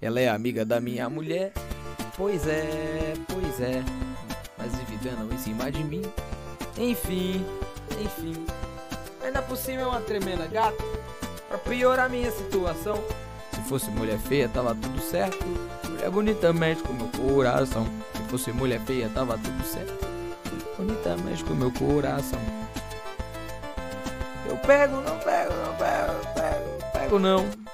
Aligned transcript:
Ela 0.00 0.20
é 0.20 0.28
amiga 0.28 0.64
da 0.64 0.80
minha 0.80 1.08
mulher. 1.08 1.52
Pois 2.16 2.46
é, 2.46 3.14
pois 3.28 3.60
é. 3.60 3.82
Mas 4.56 4.74
vive 4.76 4.96
dando 4.96 5.32
em 5.32 5.38
cima 5.38 5.70
de 5.70 5.82
mim. 5.82 6.02
Enfim, 6.78 7.44
enfim. 8.00 8.46
Ainda 9.22 9.42
por 9.42 9.56
cima 9.56 9.82
é 9.82 9.86
uma 9.86 10.00
tremenda 10.00 10.46
gata. 10.46 10.82
Pra 11.48 11.58
piorar 11.58 12.08
minha 12.10 12.30
situação. 12.30 13.02
Se 13.52 13.60
fosse 13.62 13.90
mulher 13.90 14.18
feia, 14.18 14.48
tava 14.48 14.74
tudo 14.74 15.00
certo. 15.00 15.44
Mulher 15.88 16.10
bonita 16.10 16.52
mexe 16.52 16.82
com 16.82 16.92
meu 16.92 17.08
coração. 17.08 17.86
Se 18.14 18.22
fosse 18.24 18.52
mulher 18.52 18.80
feia, 18.80 19.10
tava 19.14 19.38
tudo 19.38 19.64
certo. 19.64 20.06
Bonita 20.76 21.16
mexe 21.24 21.42
com 21.42 21.54
meu 21.54 21.72
coração. 21.72 22.38
Eu 24.48 24.56
pego, 24.58 24.96
não 24.96 25.18
pego, 25.18 25.52
não 25.54 25.74
pego, 25.74 26.34
pego, 26.34 26.92
pego 26.92 27.18
não. 27.18 27.65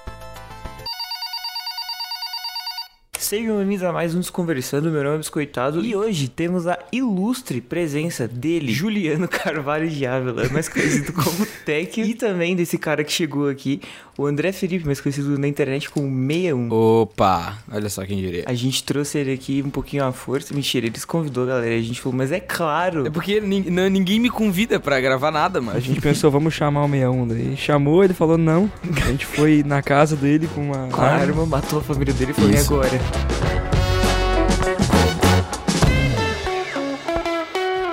Sejam 3.33 3.57
bem-vindos 3.57 3.83
a 3.83 3.91
mais 3.91 4.15
um 4.15 4.21
Desconversando, 4.21 4.91
meu 4.91 5.03
nome 5.03 5.15
é 5.15 5.19
Biscoitado 5.21 5.83
e 5.83 5.97
hoje 5.97 6.29
temos 6.29 6.67
a 6.67 6.79
ilustre 6.93 7.63
presença 7.63 8.29
dele, 8.29 8.71
Juliano 8.71 9.27
Carvalho 9.27 9.89
de 9.89 10.05
Ávila, 10.05 10.51
mais 10.51 10.69
conhecido 10.69 11.15
como 11.15 11.47
Tech, 11.65 11.99
e 11.99 12.13
também 12.13 12.55
desse 12.55 12.77
cara 12.77 13.03
que 13.03 13.11
chegou 13.11 13.49
aqui, 13.49 13.81
o 14.19 14.27
André 14.27 14.53
Felipe, 14.53 14.85
mais 14.85 15.01
conhecido 15.01 15.39
na 15.39 15.49
internet 15.49 15.89
como 15.89 16.07
61. 16.09 16.71
Opa, 16.71 17.57
olha 17.73 17.89
só 17.89 18.05
quem 18.05 18.19
diria. 18.19 18.45
A 18.47 18.53
gente 18.53 18.85
trouxe 18.85 19.17
ele 19.17 19.33
aqui 19.33 19.63
um 19.65 19.71
pouquinho 19.71 20.05
à 20.05 20.13
força, 20.13 20.53
mentira, 20.53 20.85
eles 20.85 21.07
convidou 21.07 21.45
a 21.45 21.47
galera, 21.47 21.75
a 21.75 21.81
gente 21.81 22.03
falou, 22.03 22.19
mas 22.19 22.33
é 22.33 22.41
claro. 22.41 23.07
É 23.07 23.11
porque 23.11 23.41
ninguém 23.41 24.21
me 24.21 24.29
convida 24.29 24.79
pra 24.79 25.01
gravar 25.01 25.31
nada, 25.31 25.59
mano. 25.59 25.79
A 25.79 25.81
gente 25.81 26.03
pensou, 26.03 26.31
vamos 26.31 26.53
chamar 26.53 26.85
o 26.85 26.89
61 26.91 27.29
daí. 27.29 27.57
Chamou, 27.57 28.05
ele 28.05 28.13
falou 28.13 28.37
não. 28.37 28.71
A 29.03 29.11
gente 29.11 29.25
foi 29.25 29.63
na 29.63 29.81
casa 29.81 30.17
dele 30.17 30.47
com 30.55 30.67
uma 30.67 30.91
a 30.95 31.03
arma, 31.03 31.47
matou 31.47 31.79
a 31.79 31.83
família 31.83 32.13
dele 32.13 32.35
e 32.37 32.43
e 32.43 32.55
Isso. 32.57 32.75
agora? 32.75 33.22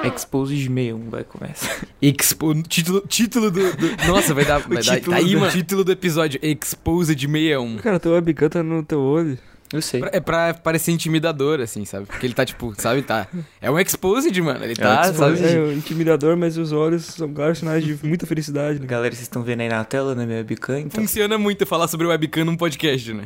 Expose 0.04 0.56
de 0.56 0.64
61 0.68 1.10
vai 1.10 1.24
começar. 1.24 1.86
Expo, 2.02 2.54
título, 2.64 3.02
título 3.08 3.52
do, 3.52 3.60
do- 3.76 3.90
Nossa, 4.08 4.34
vai 4.34 4.46
dar. 4.46 4.60
Vai 4.68 4.82
dar 4.84 4.96
título 4.96 5.16
tá 5.16 5.22
aí, 5.22 5.34
do- 5.34 5.40
mano. 5.40 5.52
Título 5.52 5.84
do 5.84 5.92
episódio: 5.92 6.40
Exposed 6.42 7.20
61. 7.20 7.78
Cara, 7.78 8.00
teu 8.00 8.14
webcam 8.14 8.50
tá 8.50 8.64
no 8.64 8.82
teu 8.84 9.00
olho. 9.00 9.38
Eu 9.72 9.82
sei. 9.82 10.00
Pra- 10.00 10.10
É 10.14 10.20
pra 10.20 10.54
parecer 10.54 10.92
intimidador, 10.92 11.60
assim, 11.60 11.86
sabe? 11.86 12.06
Porque 12.08 12.26
ele 12.26 12.34
tá, 12.34 12.44
tipo, 12.44 12.74
sabe, 12.78 13.02
tá. 13.04 13.28
É 13.62 13.70
um 13.70 13.78
exposed, 13.80 14.42
mano. 14.42 14.64
Ele 14.64 14.74
um 14.74 14.76
tá, 14.76 15.02
exposed. 15.12 15.38
sabe? 15.46 15.54
É, 15.54 15.60
o 15.60 15.72
intimidador, 15.74 16.36
mas 16.36 16.58
os 16.58 16.72
olhos 16.72 17.06
são 17.06 17.32
claros 17.32 17.60
sinais 17.60 17.84
de 17.84 17.98
muita 18.02 18.26
felicidade, 18.26 18.80
né? 18.80 18.88
Galera, 18.88 19.14
vocês 19.14 19.24
estão 19.24 19.44
vendo 19.44 19.62
aí 19.62 19.70
na 19.70 19.84
tela, 19.84 20.16
né, 20.16 20.26
minha 20.26 20.40
webcam, 20.40 20.80
então... 20.80 21.02
Funciona 21.04 21.38
muito 21.38 21.66
falar 21.68 21.88
sobre 21.88 22.08
webcam 22.08 22.44
num 22.46 22.58
podcast, 22.58 23.14
né? 23.14 23.26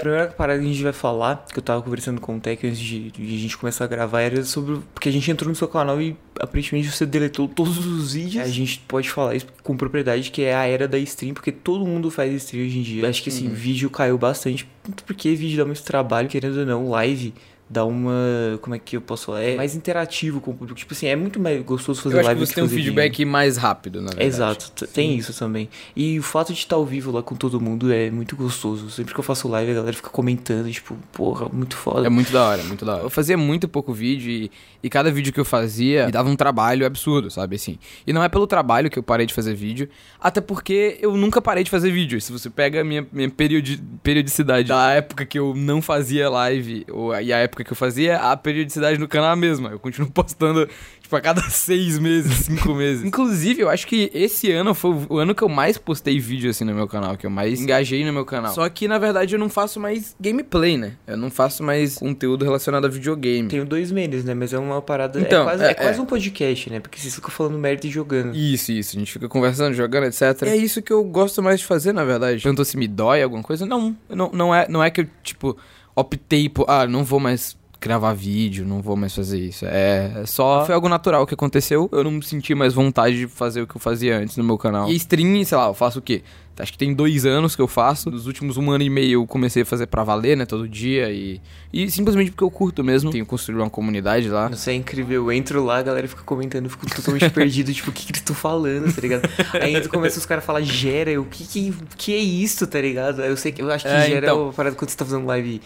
A 0.00 0.02
primeira 0.02 0.26
parada 0.28 0.58
que 0.58 0.64
a 0.64 0.68
gente 0.72 0.82
vai 0.82 0.92
falar, 0.94 1.44
que 1.52 1.58
eu 1.58 1.62
tava 1.62 1.82
conversando 1.82 2.20
com 2.20 2.36
o 2.36 2.40
Tech 2.40 2.66
antes 2.66 2.78
de, 2.78 3.10
de 3.10 3.34
a 3.36 3.38
gente 3.38 3.58
começar 3.58 3.84
a 3.84 3.86
gravar, 3.86 4.22
era 4.22 4.42
sobre. 4.44 4.80
Porque 4.94 5.08
a 5.10 5.12
gente 5.12 5.30
entrou 5.30 5.48
no 5.50 5.54
seu 5.54 5.68
canal 5.68 6.00
e 6.00 6.16
aparentemente 6.40 6.90
você 6.90 7.04
deletou 7.04 7.46
todos 7.46 7.76
os 7.84 8.14
vídeos. 8.14 8.42
A 8.42 8.48
gente 8.48 8.82
pode 8.88 9.10
falar 9.10 9.34
isso 9.34 9.46
com 9.62 9.76
propriedade, 9.76 10.30
que 10.30 10.42
é 10.42 10.54
a 10.54 10.64
era 10.66 10.88
da 10.88 10.98
stream, 10.98 11.34
porque 11.34 11.52
todo 11.52 11.84
mundo 11.84 12.10
faz 12.10 12.32
stream 12.44 12.64
hoje 12.66 12.78
em 12.78 12.82
dia. 12.82 13.08
Acho 13.08 13.22
que 13.22 13.28
assim, 13.28 13.48
Uhum. 13.48 13.54
vídeo 13.54 13.90
caiu 13.90 14.16
bastante, 14.16 14.66
porque 15.06 15.34
vídeo 15.34 15.58
dá 15.58 15.64
muito 15.66 15.82
trabalho, 15.82 16.28
querendo 16.28 16.60
ou 16.60 16.66
não, 16.66 16.88
live. 16.88 17.34
Dá 17.72 17.84
uma. 17.84 18.58
Como 18.60 18.74
é 18.74 18.80
que 18.80 18.96
eu 18.96 19.00
posso 19.00 19.26
falar? 19.26 19.42
É 19.42 19.54
mais 19.56 19.76
interativo 19.76 20.40
com 20.40 20.50
o 20.50 20.54
público. 20.54 20.76
Tipo 20.76 20.92
assim, 20.92 21.06
é 21.06 21.14
muito 21.14 21.38
mais 21.38 21.62
gostoso 21.64 22.02
fazer 22.02 22.16
Eu 22.16 22.18
acho 22.20 22.26
live 22.26 22.40
que 22.40 22.46
você 22.48 22.54
tem 22.54 22.64
um 22.64 22.66
vídeo. 22.66 22.84
feedback 22.86 23.24
mais 23.24 23.56
rápido, 23.56 24.00
na 24.00 24.08
verdade. 24.08 24.26
Exato, 24.28 24.70
t- 24.72 24.86
tem 24.88 25.16
isso 25.16 25.32
também. 25.38 25.68
E 25.94 26.18
o 26.18 26.22
fato 26.24 26.52
de 26.52 26.58
estar 26.58 26.74
ao 26.74 26.84
vivo 26.84 27.12
lá 27.12 27.22
com 27.22 27.36
todo 27.36 27.60
mundo 27.60 27.92
é 27.92 28.10
muito 28.10 28.34
gostoso. 28.34 28.90
Sempre 28.90 29.14
que 29.14 29.20
eu 29.20 29.24
faço 29.24 29.46
live, 29.46 29.70
a 29.70 29.74
galera 29.76 29.92
fica 29.92 30.10
comentando, 30.10 30.68
tipo, 30.72 30.96
porra, 31.12 31.48
muito 31.52 31.76
foda. 31.76 32.04
É 32.06 32.10
muito 32.10 32.32
da 32.32 32.44
hora, 32.44 32.62
muito 32.64 32.84
da 32.84 32.94
hora. 32.94 33.02
Eu 33.04 33.10
fazia 33.10 33.38
muito 33.38 33.68
pouco 33.68 33.92
vídeo 33.92 34.28
e, 34.30 34.50
e 34.82 34.90
cada 34.90 35.12
vídeo 35.12 35.32
que 35.32 35.38
eu 35.38 35.44
fazia 35.44 36.06
me 36.06 36.12
dava 36.12 36.28
um 36.28 36.34
trabalho 36.34 36.84
absurdo, 36.84 37.30
sabe 37.30 37.54
assim. 37.54 37.78
E 38.04 38.12
não 38.12 38.24
é 38.24 38.28
pelo 38.28 38.48
trabalho 38.48 38.90
que 38.90 38.98
eu 38.98 39.02
parei 39.04 39.26
de 39.26 39.32
fazer 39.32 39.54
vídeo, 39.54 39.88
até 40.20 40.40
porque 40.40 40.98
eu 41.00 41.16
nunca 41.16 41.40
parei 41.40 41.62
de 41.62 41.70
fazer 41.70 41.92
vídeo. 41.92 42.20
Se 42.20 42.32
você 42.32 42.50
pega 42.50 42.80
a 42.80 42.84
minha, 42.84 43.06
minha 43.12 43.30
periodi- 43.30 43.80
periodicidade 44.02 44.66
da 44.66 44.90
época 44.90 45.24
que 45.24 45.38
eu 45.38 45.54
não 45.54 45.80
fazia 45.80 46.28
live 46.28 46.84
ou, 46.90 47.14
e 47.20 47.32
a 47.32 47.38
época 47.38 47.59
que 47.64 47.72
eu 47.72 47.76
fazia, 47.76 48.18
a 48.18 48.36
periodicidade 48.36 48.98
no 48.98 49.08
canal 49.08 49.30
é 49.30 49.32
a 49.32 49.36
mesma. 49.36 49.70
Eu 49.70 49.78
continuo 49.78 50.10
postando, 50.12 50.68
tipo, 51.10 51.16
a 51.16 51.20
cada 51.20 51.42
seis 51.50 51.98
meses, 51.98 52.46
cinco 52.46 52.72
meses. 52.74 53.04
Inclusive, 53.04 53.62
eu 53.62 53.68
acho 53.68 53.86
que 53.86 54.10
esse 54.14 54.50
ano 54.52 54.72
foi 54.74 55.06
o 55.08 55.18
ano 55.18 55.34
que 55.34 55.42
eu 55.42 55.48
mais 55.48 55.76
postei 55.76 56.20
vídeo 56.20 56.48
assim 56.48 56.64
no 56.64 56.72
meu 56.72 56.86
canal, 56.86 57.16
que 57.16 57.26
eu 57.26 57.30
mais 57.30 57.60
engajei 57.60 58.04
no 58.04 58.12
meu 58.12 58.24
canal. 58.24 58.54
Só 58.54 58.68
que, 58.68 58.86
na 58.86 58.98
verdade, 58.98 59.34
eu 59.34 59.38
não 59.38 59.48
faço 59.48 59.80
mais 59.80 60.14
gameplay, 60.20 60.78
né? 60.78 60.92
Eu 61.06 61.16
não 61.16 61.30
faço 61.30 61.62
mais 61.62 61.96
conteúdo 61.96 62.44
relacionado 62.44 62.84
a 62.84 62.88
videogame. 62.88 63.48
Tenho 63.48 63.64
dois 63.64 63.90
meses, 63.90 64.24
né? 64.24 64.34
Mas 64.34 64.52
é 64.52 64.58
uma 64.58 64.80
parada. 64.80 65.20
Então, 65.20 65.42
é 65.42 65.44
quase, 65.44 65.64
é- 65.64 65.70
é 65.70 65.74
quase 65.74 65.98
é. 65.98 66.02
um 66.02 66.06
podcast, 66.06 66.70
né? 66.70 66.80
Porque 66.80 66.98
vocês 66.98 67.14
ficam 67.14 67.30
falando 67.30 67.58
merda 67.58 67.86
e 67.86 67.90
jogando. 67.90 68.34
Isso, 68.34 68.70
isso. 68.70 68.96
A 68.96 68.98
gente 69.00 69.12
fica 69.12 69.28
conversando, 69.28 69.74
jogando, 69.74 70.04
etc. 70.04 70.42
E 70.42 70.48
é 70.48 70.56
isso 70.56 70.80
que 70.80 70.92
eu 70.92 71.02
gosto 71.02 71.42
mais 71.42 71.60
de 71.60 71.66
fazer, 71.66 71.92
na 71.92 72.04
verdade. 72.04 72.42
Perguntou 72.42 72.64
se 72.64 72.76
me 72.76 72.86
dói 72.86 73.22
alguma 73.22 73.42
coisa. 73.42 73.66
Não, 73.66 73.96
não, 74.08 74.30
não, 74.32 74.54
é, 74.54 74.66
não 74.68 74.82
é 74.82 74.90
que 74.90 75.00
eu, 75.00 75.06
tipo, 75.22 75.56
optei 75.94 76.48
por... 76.48 76.66
Ah, 76.68 76.86
não 76.86 77.04
vou 77.04 77.18
mais 77.18 77.56
gravar 77.80 78.12
vídeo, 78.12 78.66
não 78.66 78.82
vou 78.82 78.94
mais 78.96 79.14
fazer 79.14 79.38
isso. 79.40 79.64
É, 79.64 80.12
é 80.22 80.26
só... 80.26 80.66
Foi 80.66 80.74
algo 80.74 80.88
natural 80.88 81.26
que 81.26 81.34
aconteceu. 81.34 81.88
Eu 81.90 82.04
não 82.04 82.20
senti 82.20 82.54
mais 82.54 82.74
vontade 82.74 83.16
de 83.16 83.26
fazer 83.26 83.62
o 83.62 83.66
que 83.66 83.76
eu 83.76 83.80
fazia 83.80 84.18
antes 84.18 84.36
no 84.36 84.44
meu 84.44 84.58
canal. 84.58 84.88
E 84.90 84.96
stream, 84.96 85.42
sei 85.44 85.56
lá, 85.56 85.68
eu 85.68 85.74
faço 85.74 85.98
o 85.98 86.02
quê? 86.02 86.22
Acho 86.58 86.72
que 86.72 86.78
tem 86.78 86.92
dois 86.92 87.24
anos 87.24 87.56
que 87.56 87.62
eu 87.62 87.66
faço. 87.66 88.10
Nos 88.10 88.26
últimos 88.26 88.58
um 88.58 88.70
ano 88.70 88.84
e 88.84 88.90
meio 88.90 89.22
eu 89.22 89.26
comecei 89.26 89.62
a 89.62 89.64
fazer 89.66 89.86
pra 89.86 90.04
valer, 90.04 90.36
né? 90.36 90.44
Todo 90.44 90.68
dia. 90.68 91.10
E, 91.10 91.40
e 91.72 91.90
simplesmente 91.90 92.30
porque 92.30 92.44
eu 92.44 92.50
curto 92.50 92.84
mesmo. 92.84 93.10
Tenho 93.10 93.24
construído 93.24 93.60
uma 93.62 93.70
comunidade 93.70 94.28
lá. 94.28 94.50
Isso 94.52 94.68
é 94.68 94.74
incrível. 94.74 95.24
Eu 95.24 95.32
entro 95.32 95.64
lá, 95.64 95.78
a 95.78 95.82
galera 95.82 96.06
fica 96.06 96.22
comentando, 96.22 96.64
eu 96.64 96.70
fico 96.70 96.86
totalmente 96.94 97.28
perdido, 97.32 97.72
tipo, 97.72 97.88
o 97.88 97.92
que 97.94 98.04
que 98.04 98.10
eles 98.12 98.20
estão 98.20 98.36
falando, 98.36 98.94
tá 98.94 99.00
ligado? 99.00 99.22
Aí 99.54 99.74
entra, 99.74 99.88
começa 99.88 100.18
os 100.18 100.26
caras 100.26 100.44
a 100.44 100.46
falar 100.46 100.60
gera, 100.60 101.10
eu, 101.10 101.22
o 101.22 101.26
que 101.26 101.46
que, 101.46 101.74
que 101.96 102.12
é 102.12 102.18
isso, 102.18 102.66
tá 102.66 102.78
ligado? 102.78 103.22
Eu 103.22 103.38
sei 103.38 103.52
que, 103.52 103.62
eu 103.62 103.70
acho 103.70 103.86
que 103.86 103.90
É, 103.90 104.06
gera 104.06 104.26
então. 104.26 104.38
é 104.40 104.42
uma 104.42 104.52
parada 104.52 104.76
quando 104.76 104.90
você 104.90 104.96
tá 104.98 105.04
fazendo 105.06 105.24
live 105.26 105.62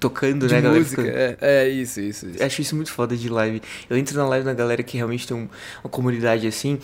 tocando, 0.00 0.46
De 0.46 0.54
né, 0.54 0.60
galera? 0.60 0.80
música. 0.80 1.02
Fica- 1.02 1.16
É, 1.16 1.36
é 1.40 1.68
isso, 1.68 2.00
isso, 2.00 2.28
isso. 2.28 2.42
Acho 2.42 2.60
isso 2.62 2.76
muito 2.76 2.92
foda 2.92 3.16
de 3.16 3.28
live. 3.28 3.60
Eu 3.88 3.96
entro 3.96 4.16
na 4.16 4.26
live 4.26 4.44
da 4.44 4.54
galera 4.54 4.82
que 4.82 4.96
realmente 4.96 5.26
tem 5.26 5.36
um- 5.36 5.48
uma 5.84 5.90
comunidade 5.90 6.46
assim. 6.46 6.78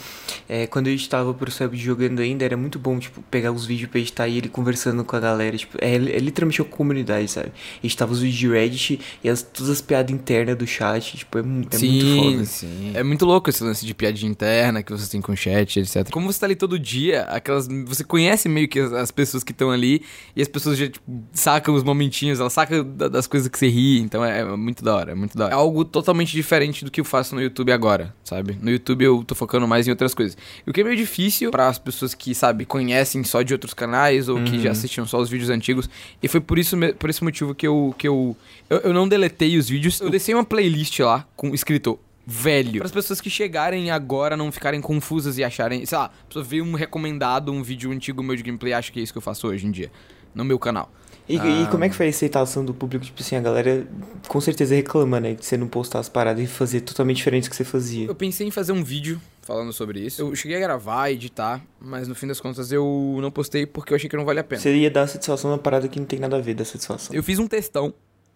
É, 0.48 0.66
quando 0.66 0.88
eu 0.88 0.94
estava 0.94 1.32
pro 1.34 1.50
sub 1.50 1.76
jogando 1.76 2.20
ainda, 2.20 2.44
era 2.44 2.56
muito 2.56 2.78
bom, 2.78 2.98
tipo, 2.98 3.22
pegar 3.30 3.52
os 3.52 3.66
vídeos 3.66 3.90
pra 3.90 4.00
editar 4.00 4.28
e 4.28 4.38
ele 4.38 4.48
conversando 4.48 5.04
com 5.04 5.16
a 5.16 5.20
galera. 5.20 5.56
Tipo, 5.56 5.78
é, 5.80 5.94
é 5.94 5.98
literalmente 6.18 6.60
uma 6.62 6.68
comunidade, 6.68 7.28
sabe? 7.30 7.52
Editava 7.82 8.12
os 8.12 8.20
vídeos 8.20 8.38
de 8.38 8.48
Reddit 8.48 9.00
e 9.22 9.28
as, 9.28 9.42
todas 9.42 9.70
as 9.70 9.80
piadas 9.80 10.12
internas 10.14 10.56
do 10.56 10.66
chat. 10.66 11.16
Tipo, 11.18 11.38
é, 11.38 11.40
é 11.40 11.44
muito 11.44 11.76
foda. 12.16 12.44
Sim. 12.44 12.92
É 12.94 13.02
muito 13.02 13.24
louco 13.24 13.50
esse 13.50 13.62
lance 13.62 13.84
de 13.86 13.94
piadinha 13.94 14.30
interna 14.30 14.82
que 14.82 14.92
você 14.92 15.10
tem 15.10 15.20
com 15.20 15.32
o 15.32 15.36
chat, 15.36 15.80
etc. 15.80 16.10
Como 16.10 16.30
você 16.32 16.40
tá 16.40 16.46
ali 16.46 16.56
todo 16.56 16.78
dia, 16.78 17.22
aquelas. 17.24 17.66
Você 17.86 18.04
conhece 18.04 18.48
meio 18.48 18.68
que 18.68 18.78
as, 18.80 18.92
as 18.92 19.10
pessoas 19.10 19.42
que 19.44 19.52
estão 19.52 19.70
ali 19.70 20.02
e 20.36 20.42
as 20.42 20.48
pessoas 20.48 20.78
já, 20.78 20.88
tipo, 20.88 21.22
sacam 21.32 21.74
os 21.74 21.82
momentinhos, 21.82 22.40
elas 22.40 22.52
sacam 22.52 22.84
da- 22.92 23.08
das 23.08 23.26
coisas 23.26 23.48
que 23.48 23.58
você 23.58 23.68
ri. 23.68 23.98
Então 24.00 24.24
é, 24.24 24.40
é 24.40 24.44
muito 24.56 24.84
da 24.84 24.94
hora, 24.94 25.12
é 25.12 25.14
muito 25.14 25.36
da 25.36 25.46
hora. 25.46 25.54
É 25.54 25.56
algo 25.56 25.84
totalmente 25.84 26.32
diferente 26.32 26.84
do 26.84 26.90
que 26.90 27.00
eu 27.00 27.04
faço 27.04 27.34
no 27.34 27.40
YouTube 27.42 27.72
agora, 27.72 28.14
sabe? 28.24 28.56
No 28.60 28.70
YouTube 28.70 29.02
eu 29.04 29.24
tô 29.24 29.34
focando 29.34 29.66
mais 29.66 29.86
em 29.86 29.90
outras 29.90 30.14
coisas. 30.14 30.36
O 30.66 30.72
que 30.72 30.80
é 30.80 30.84
meio 30.84 30.96
difícil 30.96 31.50
para 31.50 31.68
as 31.68 31.78
pessoas 31.78 32.14
que, 32.14 32.34
sabe, 32.34 32.64
conhecem 32.64 33.24
só 33.24 33.42
de 33.42 33.52
outros 33.52 33.74
canais 33.74 34.28
ou 34.28 34.42
que 34.44 34.58
já 34.60 34.70
assistiam 34.70 35.06
só 35.06 35.18
os 35.18 35.28
vídeos 35.28 35.50
antigos. 35.50 35.88
E 36.22 36.28
foi 36.28 36.40
por 36.40 36.58
isso, 36.58 36.76
por 36.98 37.10
esse 37.10 37.24
motivo 37.24 37.54
que 37.54 37.66
eu. 37.66 37.94
Que 37.98 38.06
eu, 38.08 38.36
eu, 38.70 38.78
eu 38.78 38.92
não 38.92 39.08
deletei 39.08 39.56
os 39.58 39.68
vídeos. 39.68 40.00
Eu 40.00 40.10
deixei 40.10 40.34
uma 40.34 40.44
playlist 40.44 40.98
lá 41.00 41.26
com 41.36 41.54
escrito 41.54 41.98
velho. 42.24 42.74
Para 42.78 42.86
as 42.86 42.92
pessoas 42.92 43.20
que 43.20 43.28
chegarem 43.28 43.90
agora 43.90 44.36
não 44.36 44.52
ficarem 44.52 44.80
confusas 44.80 45.38
e 45.38 45.44
acharem, 45.44 45.84
sei 45.84 45.98
lá, 45.98 46.04
a 46.04 46.26
pessoa 46.28 46.44
vê 46.44 46.62
um 46.62 46.74
recomendado, 46.74 47.50
um 47.50 47.62
vídeo 47.64 47.90
antigo 47.90 48.22
meu 48.22 48.36
de 48.36 48.44
gameplay, 48.44 48.72
acha 48.72 48.92
que 48.92 49.00
é 49.00 49.02
isso 49.02 49.12
que 49.12 49.18
eu 49.18 49.22
faço 49.22 49.48
hoje 49.48 49.66
em 49.66 49.72
dia, 49.72 49.90
no 50.34 50.44
meu 50.44 50.58
canal. 50.58 50.90
E, 51.28 51.36
e 51.36 51.66
como 51.70 51.84
é 51.84 51.88
que 51.88 51.94
foi 51.94 52.06
a 52.06 52.08
aceitação 52.08 52.64
do 52.64 52.74
público? 52.74 53.04
Tipo 53.04 53.22
assim, 53.22 53.36
a 53.36 53.40
galera 53.40 53.86
com 54.28 54.40
certeza 54.40 54.74
reclama, 54.74 55.20
né? 55.20 55.34
De 55.34 55.44
você 55.44 55.56
não 55.56 55.68
postar 55.68 56.00
as 56.00 56.08
paradas 56.08 56.42
e 56.42 56.46
fazer 56.46 56.80
totalmente 56.80 57.18
diferente 57.18 57.44
do 57.44 57.50
que 57.50 57.56
você 57.56 57.64
fazia. 57.64 58.06
Eu 58.06 58.14
pensei 58.14 58.46
em 58.46 58.50
fazer 58.50 58.72
um 58.72 58.82
vídeo 58.82 59.20
falando 59.40 59.72
sobre 59.72 60.00
isso. 60.00 60.20
Eu 60.20 60.34
cheguei 60.34 60.56
a 60.56 60.60
gravar, 60.60 61.10
editar, 61.10 61.62
mas 61.80 62.08
no 62.08 62.14
fim 62.14 62.26
das 62.26 62.40
contas 62.40 62.72
eu 62.72 63.18
não 63.20 63.30
postei 63.30 63.66
porque 63.66 63.92
eu 63.92 63.96
achei 63.96 64.10
que 64.10 64.16
não 64.16 64.24
vale 64.24 64.40
a 64.40 64.44
pena. 64.44 64.60
Você 64.60 64.74
ia 64.74 64.90
dar 64.90 65.06
satisfação 65.06 65.50
numa 65.50 65.58
parada 65.58 65.88
que 65.88 65.98
não 65.98 66.06
tem 66.06 66.18
nada 66.18 66.36
a 66.36 66.40
ver 66.40 66.54
da 66.54 66.64
satisfação. 66.64 67.14
Eu 67.14 67.22
fiz 67.22 67.38
um 67.38 67.46
textão, 67.46 67.94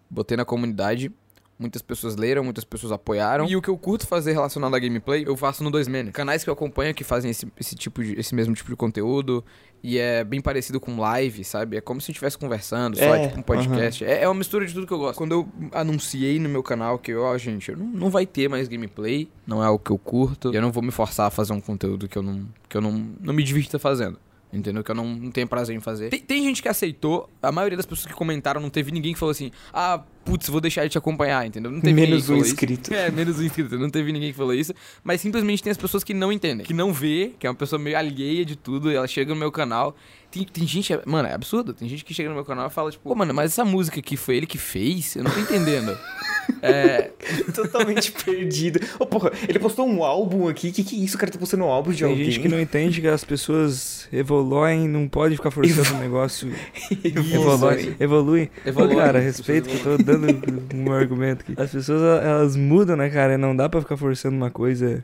botei 0.09 0.37
na 0.37 0.45
comunidade. 0.45 1.11
Muitas 1.59 1.81
pessoas 1.81 2.15
leram, 2.15 2.43
muitas 2.43 2.63
pessoas 2.63 2.91
apoiaram. 2.91 3.47
E 3.47 3.55
o 3.55 3.61
que 3.61 3.69
eu 3.69 3.77
curto 3.77 4.05
fazer 4.05 4.33
relacionado 4.33 4.75
a 4.75 4.79
gameplay, 4.79 5.23
eu 5.25 5.35
faço 5.35 5.63
no 5.63 5.71
2Man. 5.71 6.11
Canais 6.11 6.43
que 6.43 6.49
eu 6.49 6.53
acompanho 6.53 6.93
que 6.93 7.03
fazem 7.03 7.31
esse, 7.31 7.51
esse 7.59 7.75
tipo 7.75 8.03
de, 8.03 8.13
esse 8.19 8.35
mesmo 8.35 8.53
tipo 8.53 8.69
de 8.69 8.75
conteúdo. 8.75 9.43
E 9.81 9.97
é 9.97 10.23
bem 10.23 10.39
parecido 10.39 10.79
com 10.79 10.99
live, 10.99 11.43
sabe? 11.43 11.77
É 11.77 11.81
como 11.81 11.99
se 11.99 12.05
a 12.05 12.07
gente 12.07 12.15
estivesse 12.15 12.37
conversando, 12.37 12.97
só 12.97 13.15
É, 13.15 13.27
tipo 13.27 13.39
um 13.39 13.43
podcast. 13.43 14.05
É, 14.05 14.23
é 14.23 14.27
uma 14.27 14.35
mistura 14.35 14.67
de 14.67 14.73
tudo 14.73 14.85
que 14.85 14.93
eu 14.93 14.99
gosto. 14.99 15.17
Quando 15.17 15.31
eu 15.31 15.49
anunciei 15.71 16.39
no 16.39 16.47
meu 16.47 16.61
canal 16.61 16.99
que, 16.99 17.15
ó, 17.15 17.35
gente, 17.37 17.69
eu 17.71 17.77
não, 17.77 17.87
não 17.87 18.09
vai 18.09 18.25
ter 18.25 18.47
mais 18.47 18.67
gameplay, 18.67 19.27
não 19.45 19.63
é 19.63 19.69
o 19.69 19.79
que 19.79 19.91
eu 19.91 19.97
curto. 19.97 20.51
E 20.51 20.55
eu 20.55 20.61
não 20.61 20.71
vou 20.71 20.83
me 20.83 20.91
forçar 20.91 21.27
a 21.27 21.31
fazer 21.31 21.53
um 21.53 21.61
conteúdo 21.61 22.07
que 22.07 22.17
eu 22.17 22.23
não, 22.23 22.47
que 22.69 22.77
eu 22.77 22.81
não, 22.81 22.91
não 23.19 23.33
me 23.33 23.43
divirta 23.43 23.79
fazendo. 23.79 24.19
Entendeu? 24.51 24.83
Que 24.83 24.91
eu 24.91 24.95
não, 24.95 25.05
não 25.05 25.31
tenho 25.31 25.47
prazer 25.47 25.75
em 25.75 25.79
fazer. 25.79 26.09
Tem, 26.09 26.21
tem 26.21 26.43
gente 26.43 26.61
que 26.61 26.69
aceitou, 26.69 27.29
a 27.41 27.51
maioria 27.51 27.75
das 27.75 27.85
pessoas 27.85 28.07
que 28.07 28.13
comentaram 28.13 28.61
não 28.61 28.69
teve 28.69 28.91
ninguém 28.91 29.13
que 29.13 29.19
falou 29.19 29.31
assim, 29.31 29.51
ah, 29.73 30.01
putz, 30.27 30.49
vou 30.49 30.59
deixar 30.59 30.83
de 30.83 30.89
te 30.89 30.97
acompanhar, 30.97 31.47
entendeu? 31.47 31.71
Não 31.71 31.79
teve 31.79 31.93
Menos 31.93 32.09
ninguém 32.09 32.17
um 32.17 32.21
que 32.21 32.27
falou 32.27 32.41
inscrito. 32.41 32.93
Isso. 32.93 33.01
É, 33.01 33.09
menos 33.09 33.39
um 33.39 33.43
inscrito. 33.43 33.79
Não 33.79 33.89
teve 33.89 34.11
ninguém 34.11 34.31
que 34.31 34.37
falou 34.37 34.53
isso. 34.53 34.73
Mas 35.01 35.21
simplesmente 35.21 35.63
tem 35.63 35.71
as 35.71 35.77
pessoas 35.77 36.03
que 36.03 36.13
não 36.13 36.31
entendem, 36.31 36.65
que 36.65 36.73
não 36.73 36.91
vê, 36.91 37.31
que 37.39 37.47
é 37.47 37.49
uma 37.49 37.55
pessoa 37.55 37.79
meio 37.79 37.97
alheia 37.97 38.43
de 38.43 38.57
tudo, 38.57 38.91
e 38.91 38.95
ela 38.95 39.07
chega 39.07 39.33
no 39.33 39.39
meu 39.39 39.51
canal. 39.51 39.95
Tem, 40.29 40.43
tem 40.43 40.67
gente, 40.67 40.93
mano, 41.05 41.29
é 41.29 41.33
absurdo. 41.33 41.73
Tem 41.73 41.87
gente 41.87 42.03
que 42.03 42.13
chega 42.13 42.27
no 42.27 42.35
meu 42.35 42.43
canal 42.43 42.67
e 42.67 42.69
fala, 42.69 42.91
tipo, 42.91 43.07
pô, 43.07 43.15
mano, 43.15 43.33
mas 43.33 43.51
essa 43.51 43.63
música 43.63 43.99
aqui 43.99 44.17
foi 44.17 44.35
ele 44.35 44.45
que 44.45 44.57
fez? 44.57 45.15
Eu 45.15 45.23
não 45.23 45.31
tô 45.31 45.39
entendendo. 45.39 45.97
é, 46.61 47.11
Totalmente 47.53 48.11
perdido. 48.11 48.79
Ô, 48.99 49.05
porra, 49.05 49.31
ele 49.47 49.57
postou 49.57 49.87
um 49.87 50.03
álbum 50.03 50.47
aqui. 50.49 50.71
Que 50.71 50.83
que 50.83 50.95
é 50.95 50.99
isso? 50.99 51.15
O 51.15 51.19
cara 51.19 51.31
tá 51.31 51.39
postando 51.39 51.63
um 51.63 51.67
álbum 51.67 51.91
de 51.91 51.99
Tem 51.99 52.09
alguém. 52.09 52.25
gente 52.25 52.39
que 52.41 52.47
não 52.49 52.59
entende 52.59 52.99
que 52.99 53.07
as 53.07 53.23
pessoas 53.23 54.07
evoluem, 54.11 54.87
não 54.87 55.07
pode 55.07 55.37
ficar 55.37 55.49
forçando 55.51 55.95
o 55.95 55.99
negócio. 55.99 56.51
Evolui. 57.03 57.95
Evolui. 57.99 58.51
Evolui. 58.65 58.95
Ô, 58.95 58.97
cara, 58.97 59.19
respeito 59.19 59.69
que 59.69 59.75
eu 59.75 59.97
tô 59.97 60.03
dando 60.03 60.16
um 60.73 60.91
argumento 60.91 61.41
aqui. 61.41 61.53
As 61.61 61.71
pessoas, 61.71 62.01
elas 62.23 62.55
mudam, 62.55 62.95
né, 62.95 63.09
cara? 63.09 63.37
Não 63.37 63.55
dá 63.55 63.67
pra 63.69 63.81
ficar 63.81 63.97
forçando 63.97 64.35
uma 64.35 64.49
coisa 64.51 65.03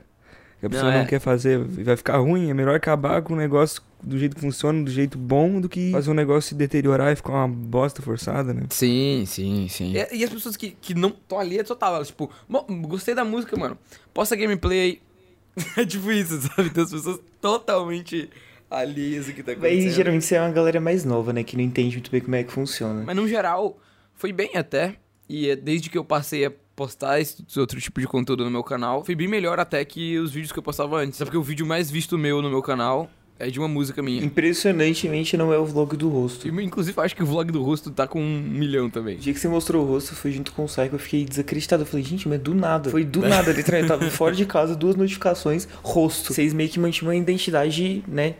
que 0.60 0.66
a 0.66 0.70
pessoa 0.70 0.92
Não, 0.92 0.98
não, 1.00 1.06
é. 1.06 1.08
quer 1.08 1.20
fazer. 1.20 1.60
E 1.78 1.84
vai 1.84 1.96
ficar 1.98 2.18
ruim. 2.18 2.50
É 2.50 2.54
melhor 2.54 2.76
acabar 2.76 3.22
com 3.22 3.34
o 3.34 3.38
negócio 3.38 3.82
do 4.02 4.18
jeito 4.18 4.36
que 4.36 4.42
funciona, 4.42 4.84
do 4.84 4.92
jeito 4.92 5.18
bom, 5.18 5.62
do 5.62 5.70
que 5.70 5.92
fazer 5.92 6.10
um 6.12 6.14
negócio 6.14 6.50
se 6.50 6.56
deteriorar 6.56 7.12
e 7.14 7.16
ficar 7.16 7.34
uma 7.34 7.48
bosta 7.48 8.02
forçada, 8.02 8.54
né? 8.54 8.64
Sim, 8.70 9.24
sim, 9.26 9.68
sim. 9.70 9.94
E, 9.96 10.18
e 10.18 10.24
as 10.24 10.30
pessoas 10.30 10.58
que, 10.58 10.72
que 10.72 10.94
não 10.94 11.10
estão 11.10 11.40
ali 11.40 11.58
é 11.60 11.64
total, 11.64 11.96
elas, 11.96 12.08
tipo, 12.08 12.30
"Mo- 12.48 12.66
gostei 12.88 13.14
da 13.16 13.24
música, 13.24 13.56
mano. 13.58 13.78
Posta 14.14 14.36
gameplay 14.36 14.80
aí. 14.80 15.02
é 15.78 15.86
tipo 15.86 16.12
isso, 16.12 16.42
sabe? 16.42 16.70
Tem 16.70 16.84
as 16.84 16.92
pessoas 16.92 17.20
totalmente 17.40 18.30
alheias 18.70 19.28
ao 19.30 19.36
que 19.36 19.44
tá 19.44 19.52
acontecendo. 19.52 19.84
Mas 19.86 19.94
geralmente 19.94 20.26
você 20.26 20.36
é 20.36 20.42
uma 20.42 20.50
galera 20.52 20.82
mais 20.82 21.06
nova, 21.06 21.32
né? 21.32 21.44
Que 21.44 21.56
não 21.56 21.64
entende 21.64 21.96
muito 21.96 22.10
bem 22.10 22.22
como 22.22 22.36
é 22.36 22.44
que 22.44 22.52
funciona. 22.52 23.04
Mas 23.06 23.16
no 23.16 23.28
geral, 23.28 23.78
foi 24.16 24.34
bem 24.34 24.50
até. 24.58 24.96
E 25.28 25.50
é, 25.50 25.56
desde 25.56 25.90
que 25.90 25.98
eu 25.98 26.04
passei 26.04 26.46
a 26.46 26.52
postar 26.76 27.20
esse 27.20 27.44
outro 27.60 27.80
tipo 27.80 28.02
de 28.02 28.08
conteúdo 28.08 28.44
no 28.44 28.52
meu 28.52 28.64
canal, 28.64 29.04
foi 29.04 29.16
bem 29.16 29.28
melhor 29.28 29.60
até 29.60 29.84
que 29.86 30.18
os 30.18 30.32
vídeos 30.32 30.52
que 30.52 30.60
eu 30.60 30.64
postava 30.64 30.98
antes. 30.98 31.18
Sabe 31.18 31.30
porque 31.30 31.38
o 31.38 31.44
vídeo 31.44 31.66
mais 31.66 31.90
visto 31.90 32.18
meu 32.18 32.42
no 32.42 32.50
meu 32.50 32.62
canal 32.62 33.10
é 33.40 33.50
de 33.50 33.60
uma 33.60 33.68
música 33.68 34.02
minha. 34.02 34.24
Impressionantemente 34.24 35.36
não 35.36 35.52
é 35.52 35.58
o 35.58 35.66
vlog 35.66 35.98
do 35.98 36.10
rosto. 36.10 36.48
E, 36.48 36.64
inclusive, 36.64 37.00
acho 37.02 37.16
que 37.16 37.24
o 37.24 37.26
vlog 37.26 37.52
do 37.52 37.62
rosto 37.64 37.92
tá 37.92 38.08
com 38.08 38.22
um 38.22 38.42
milhão 38.42 38.90
também. 38.90 39.16
O 39.16 39.20
dia 39.20 39.34
que 39.34 39.40
você 39.40 39.48
mostrou 39.48 39.84
o 39.84 39.88
rosto, 39.88 40.16
foi 40.16 40.32
junto 40.32 40.52
com 40.52 40.64
o 40.64 40.66
Psycho, 40.66 40.96
eu 40.96 41.00
fiquei 41.00 41.26
desacreditado. 41.26 41.84
Eu 41.84 41.88
falei, 41.88 42.06
gente, 42.06 42.28
mas 42.28 42.40
do 42.40 42.54
nada. 42.54 42.90
Foi 42.90 43.04
do 43.04 43.22
nada, 43.22 43.52
literalmente. 43.54 43.92
Eu 43.92 44.00
tava 44.00 44.12
fora 44.12 44.36
de 44.36 44.46
casa, 44.46 44.76
duas 44.76 44.96
notificações, 44.96 45.68
rosto. 45.82 46.34
Vocês 46.34 46.54
meio 46.54 46.70
que 46.70 46.80
mantinham 46.80 47.10
uma 47.10 47.16
identidade, 47.16 48.04
né, 48.08 48.36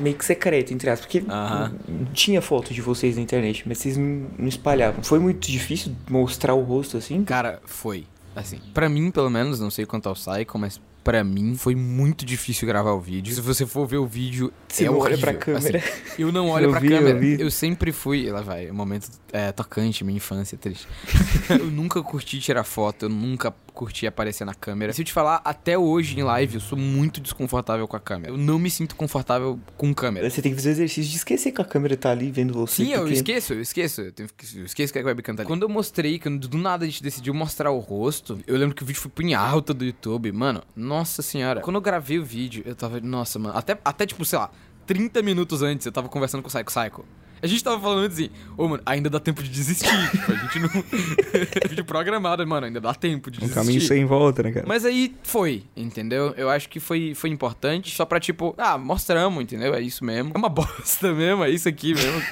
meio 0.00 0.16
que 0.16 0.24
secreta, 0.24 0.72
entre 0.72 0.88
aspas. 0.90 1.06
Porque 1.06 1.20
não 1.28 2.06
tinha 2.12 2.40
foto 2.40 2.72
de 2.72 2.80
vocês 2.80 3.16
na 3.16 3.22
internet, 3.22 3.64
mas 3.66 3.78
vocês 3.78 3.96
não 3.96 4.26
não 4.38 4.48
espalhavam. 4.48 5.02
Foi 5.02 5.18
muito 5.18 5.50
difícil 5.50 5.94
mostrar 6.08 6.54
o 6.54 6.62
rosto 6.62 6.96
assim? 6.96 7.24
Cara, 7.24 7.60
foi. 7.64 8.06
Assim, 8.34 8.58
pra 8.74 8.88
mim, 8.88 9.10
pelo 9.10 9.30
menos, 9.30 9.60
não 9.60 9.70
sei 9.70 9.86
quanto 9.86 10.08
ao 10.08 10.14
Psycho, 10.14 10.58
mas 10.58 10.80
pra 11.06 11.22
mim 11.22 11.54
foi 11.54 11.76
muito 11.76 12.26
difícil 12.26 12.66
gravar 12.66 12.90
o 12.90 13.00
vídeo. 13.00 13.32
Se 13.32 13.40
você 13.40 13.64
for 13.64 13.86
ver 13.86 13.98
o 13.98 14.06
vídeo, 14.06 14.52
Você 14.66 14.82
é 14.82 14.86
não 14.88 14.94
olha 14.94 15.02
horrível. 15.14 15.20
pra 15.20 15.34
câmera. 15.34 15.78
Assim, 15.78 15.88
eu 16.18 16.32
não 16.32 16.48
olho 16.50 16.64
Eu 16.64 16.70
pra 16.72 16.80
vi, 16.80 16.90
eu 16.92 16.98
câmera. 16.98 17.18
vi. 17.20 17.40
Eu, 17.40 17.48
sempre 17.50 17.92
fui. 17.92 18.28
Lá 18.28 18.40
vai, 18.40 18.68
um 18.68 18.74
momento 18.74 19.08
é, 19.32 19.52
tocante, 19.52 20.02
minha 20.02 20.16
infância 20.16 20.58
triste. 20.58 20.88
eu 21.48 21.66
nunca 21.70 22.02
curti 22.02 22.40
tirar 22.40 22.64
foto, 22.64 23.04
eu 23.04 23.08
nunca 23.08 23.54
curti 23.72 24.06
aparecer 24.06 24.44
na 24.44 24.54
câmera. 24.54 24.92
Se 24.94 25.02
eu 25.02 25.04
te 25.04 25.12
falar, 25.12 25.40
até 25.44 25.76
hoje 25.78 26.18
em 26.18 26.22
live, 26.22 26.54
eu 26.54 26.60
sou 26.60 26.76
muito 26.78 27.20
desconfortável 27.20 27.86
com 27.86 27.94
a 27.94 28.00
câmera. 28.00 28.32
Eu 28.32 28.36
não 28.38 28.58
me 28.58 28.70
sinto 28.70 28.96
confortável 28.96 29.60
com 29.76 29.94
câmera. 29.94 30.28
Você 30.28 30.40
tem 30.42 30.50
que 30.52 30.56
fazer 30.56 30.70
o 30.70 30.72
exercício 30.72 31.10
de 31.10 31.16
esquecer 31.18 31.52
que 31.52 31.60
a 31.60 31.64
câmera 31.64 31.94
tá 31.96 32.10
ali 32.10 32.30
vendo 32.32 32.54
você. 32.54 32.84
Sim, 32.84 32.92
eu 32.94 33.00
porque- 33.00 33.12
esqueço, 33.14 33.52
eu 33.52 33.60
esqueço. 33.60 34.00
Eu, 34.00 34.12
tenho 34.12 34.28
eu 34.56 34.64
esqueço 34.64 34.92
que 34.92 34.98
a 34.98 35.04
webcam 35.04 35.36
tá 35.36 35.42
ali. 35.42 35.46
Quando 35.46 35.62
eu 35.62 35.68
mostrei, 35.68 36.18
que 36.18 36.28
do 36.30 36.56
nada 36.58 36.84
a 36.84 36.88
gente 36.88 37.02
decidiu 37.02 37.34
mostrar 37.34 37.70
o 37.70 37.78
rosto, 37.78 38.38
eu 38.46 38.56
lembro 38.56 38.74
que 38.74 38.82
o 38.82 38.86
vídeo 38.86 38.98
foi 39.00 39.10
pro 39.10 39.22
em 39.26 39.34
alta 39.34 39.74
do 39.74 39.84
YouTube. 39.84 40.32
Mano, 40.32 40.62
nossa 40.74 40.95
senhora. 41.22 41.60
Quando 41.60 41.76
eu 41.76 41.80
gravei 41.82 42.18
o 42.18 42.24
vídeo, 42.24 42.62
eu 42.66 42.74
tava. 42.74 43.00
Nossa, 43.00 43.38
mano. 43.38 43.56
Até, 43.56 43.78
até 43.84 44.06
tipo, 44.06 44.24
sei 44.24 44.38
lá, 44.38 44.50
30 44.86 45.22
minutos 45.22 45.62
antes 45.62 45.86
eu 45.86 45.92
tava 45.92 46.08
conversando 46.08 46.42
com 46.42 46.48
o 46.48 46.50
Psycho 46.50 46.72
Psycho. 46.72 47.04
A 47.42 47.46
gente 47.46 47.62
tava 47.62 47.80
falando 47.80 48.06
assim, 48.06 48.30
ô, 48.56 48.66
mano, 48.68 48.82
ainda 48.86 49.10
dá 49.10 49.20
tempo 49.20 49.42
de 49.42 49.48
desistir. 49.50 49.86
tipo, 50.10 50.32
a 50.32 50.34
gente 50.36 50.58
não. 50.60 50.68
vídeo 51.68 51.84
programado, 51.84 52.46
mano, 52.46 52.66
ainda 52.66 52.80
dá 52.80 52.94
tempo 52.94 53.30
de 53.30 53.38
Um 53.38 53.40
desistir. 53.40 53.60
caminho 53.60 53.80
sem 53.80 54.04
volta, 54.04 54.42
né, 54.42 54.52
cara? 54.52 54.66
Mas 54.66 54.84
aí 54.84 55.14
foi, 55.22 55.64
entendeu? 55.76 56.32
Eu 56.36 56.48
acho 56.48 56.68
que 56.68 56.80
foi, 56.80 57.14
foi 57.14 57.30
importante, 57.30 57.94
só 57.94 58.04
pra 58.04 58.18
tipo, 58.18 58.54
ah, 58.58 58.78
mostramos, 58.78 59.42
entendeu? 59.42 59.74
É 59.74 59.80
isso 59.80 60.04
mesmo. 60.04 60.32
É 60.34 60.38
uma 60.38 60.48
bosta 60.50 61.12
mesmo, 61.12 61.44
é 61.44 61.50
isso 61.50 61.68
aqui 61.68 61.94
mesmo. 61.94 62.22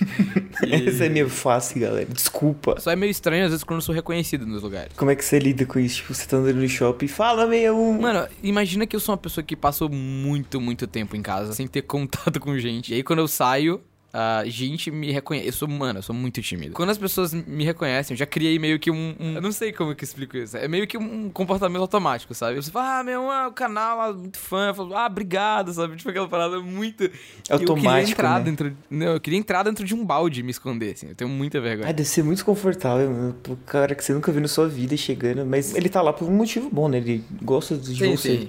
E- 0.67 0.89
Essa 0.89 1.05
é 1.07 1.09
meio 1.09 1.29
fácil, 1.29 1.81
galera. 1.81 2.07
Desculpa. 2.07 2.81
Só 2.81 2.91
é 2.91 2.97
meio 2.97 3.11
estranho 3.11 3.45
às 3.45 3.51
vezes 3.51 3.65
quando 3.65 3.79
eu 3.79 3.83
sou 3.83 3.95
reconhecido 3.95 4.47
nos 4.47 4.63
lugares. 4.63 4.93
Como 4.97 5.11
é 5.11 5.15
que 5.17 5.25
você 5.25 5.39
lida 5.39 5.65
com 5.67 5.79
isso? 5.79 5.97
Tipo, 5.97 6.15
você 6.15 6.27
tá 6.27 6.37
andando 6.39 6.57
no 6.57 6.69
shopping 6.69 7.05
e 7.05 7.09
fala 7.09 7.47
meio 7.47 7.77
um. 7.77 8.01
Mano, 8.01 8.27
imagina 8.43 8.87
que 8.87 8.97
eu 8.97 9.01
sou 9.01 9.13
uma 9.13 9.19
pessoa 9.19 9.45
que 9.45 9.55
passou 9.57 9.89
muito, 9.89 10.61
muito 10.61 10.87
tempo 10.87 11.17
em 11.17 11.23
casa 11.23 11.53
sem 11.53 11.67
ter 11.67 11.83
contato 11.83 12.41
com 12.41 12.57
gente. 12.59 12.93
E 12.93 12.97
aí 12.97 13.03
quando 13.03 13.19
eu 13.19 13.29
saio, 13.29 13.81
a 14.17 14.45
gente 14.47 14.93
me 14.93 15.11
reconhece. 15.11 15.49
Eu 15.49 15.53
sou, 15.53 15.67
mano, 15.67 15.99
eu 15.99 16.03
sou 16.03 16.15
muito 16.15 16.41
tímido. 16.41 16.73
Quando 16.73 16.91
as 16.91 16.99
pessoas 16.99 17.35
me 17.35 17.65
reconhecem, 17.65 18.15
eu 18.15 18.19
já 18.19 18.25
criei 18.27 18.57
meio 18.61 18.79
que 18.79 18.89
um. 18.89 19.17
um- 19.19 19.35
eu 19.35 19.43
não 19.43 19.51
sei 19.51 19.73
como 19.73 19.93
que 19.93 20.05
eu 20.05 20.07
explico 20.07 20.37
isso. 20.37 20.57
É 20.57 20.69
meio 20.69 20.87
que 20.87 20.97
um 20.97 21.29
comportamento 21.31 21.81
automático, 21.83 22.33
sabe? 22.33 22.55
Você 22.55 22.71
fala, 22.71 23.01
ah, 23.01 23.03
meu, 23.05 23.29
ah, 23.29 23.49
o 23.49 23.53
canal, 23.53 24.01
ah, 24.01 24.13
muito 24.13 24.39
fã. 24.39 24.69
Eu 24.69 24.75
falo, 24.75 24.95
ah, 24.97 25.07
obrigado, 25.07 25.73
sabe? 25.75 25.97
Tipo 25.97 26.11
aquela 26.11 26.29
parada 26.29 26.61
muito. 26.61 27.09
que 27.09 27.53
eu 27.53 27.59
queria 27.59 27.69
Automático, 27.71 28.13
entrar 28.13 28.39
né? 28.39 28.45
dentro. 28.45 28.77
Não, 28.89 29.07
eu 29.15 29.21
queria 29.21 29.39
entrar 29.39 29.63
dentro 29.65 29.85
de 29.85 29.95
um 29.97 30.05
balde 30.05 30.39
e 30.41 30.43
me 30.45 30.53
esconder, 30.53 30.93
assim. 30.95 31.09
Eu 31.09 31.15
tenho 31.17 31.29
muita 31.29 31.61
vergonha. 31.61 31.89
Ah, 31.89 31.93
deve 31.93 32.09
ser 32.09 32.23
muito 32.23 32.37
desconfortável, 32.37 33.11
mano. 33.11 33.35
O 33.49 33.57
cara 33.67 33.95
que 33.97 34.05
você 34.05 34.13
nunca 34.13 34.31
viu 34.31 34.41
na 34.41 34.49
sua 34.49 34.69
vida 34.69 34.97
chegando. 34.97 35.45
Mas 35.45 35.75
ele 35.75 35.89
tá 35.89 36.01
lá 36.01 36.13
por 36.13 36.29
um 36.29 36.33
motivo 36.33 36.71
bom, 36.71 36.89
né? 36.89 36.99
Ele 36.99 37.25
gosta 37.43 37.77
de 37.77 37.97
Sim, 37.97 38.17
você. 38.17 38.29
sim. 38.39 38.49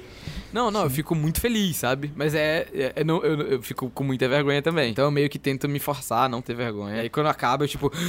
Não, 0.55 0.71
não, 0.71 0.83
eu 0.83 0.89
fico 0.89 1.13
muito 1.13 1.41
feliz, 1.41 1.75
sabe? 1.75 2.13
Mas 2.15 2.33
é. 2.33 2.65
é- 2.73 2.93
é 2.95 3.03
não- 3.03 3.21
eu, 3.21 3.41
eu 3.41 3.61
fico 3.61 3.89
com 3.89 4.05
muita 4.05 4.25
vergonha 4.29 4.61
também. 4.61 4.89
Então 4.89 5.03
eu 5.03 5.11
meio 5.11 5.29
que 5.29 5.37
tento 5.37 5.67
me 5.67 5.79
forçar 5.79 6.23
a 6.23 6.29
não 6.29 6.41
ter 6.41 6.53
vergonha. 6.55 7.01
Aí 7.01 7.09
quando 7.09 7.27
acaba, 7.27 7.65
eu 7.65 7.67
tipo. 7.67 7.91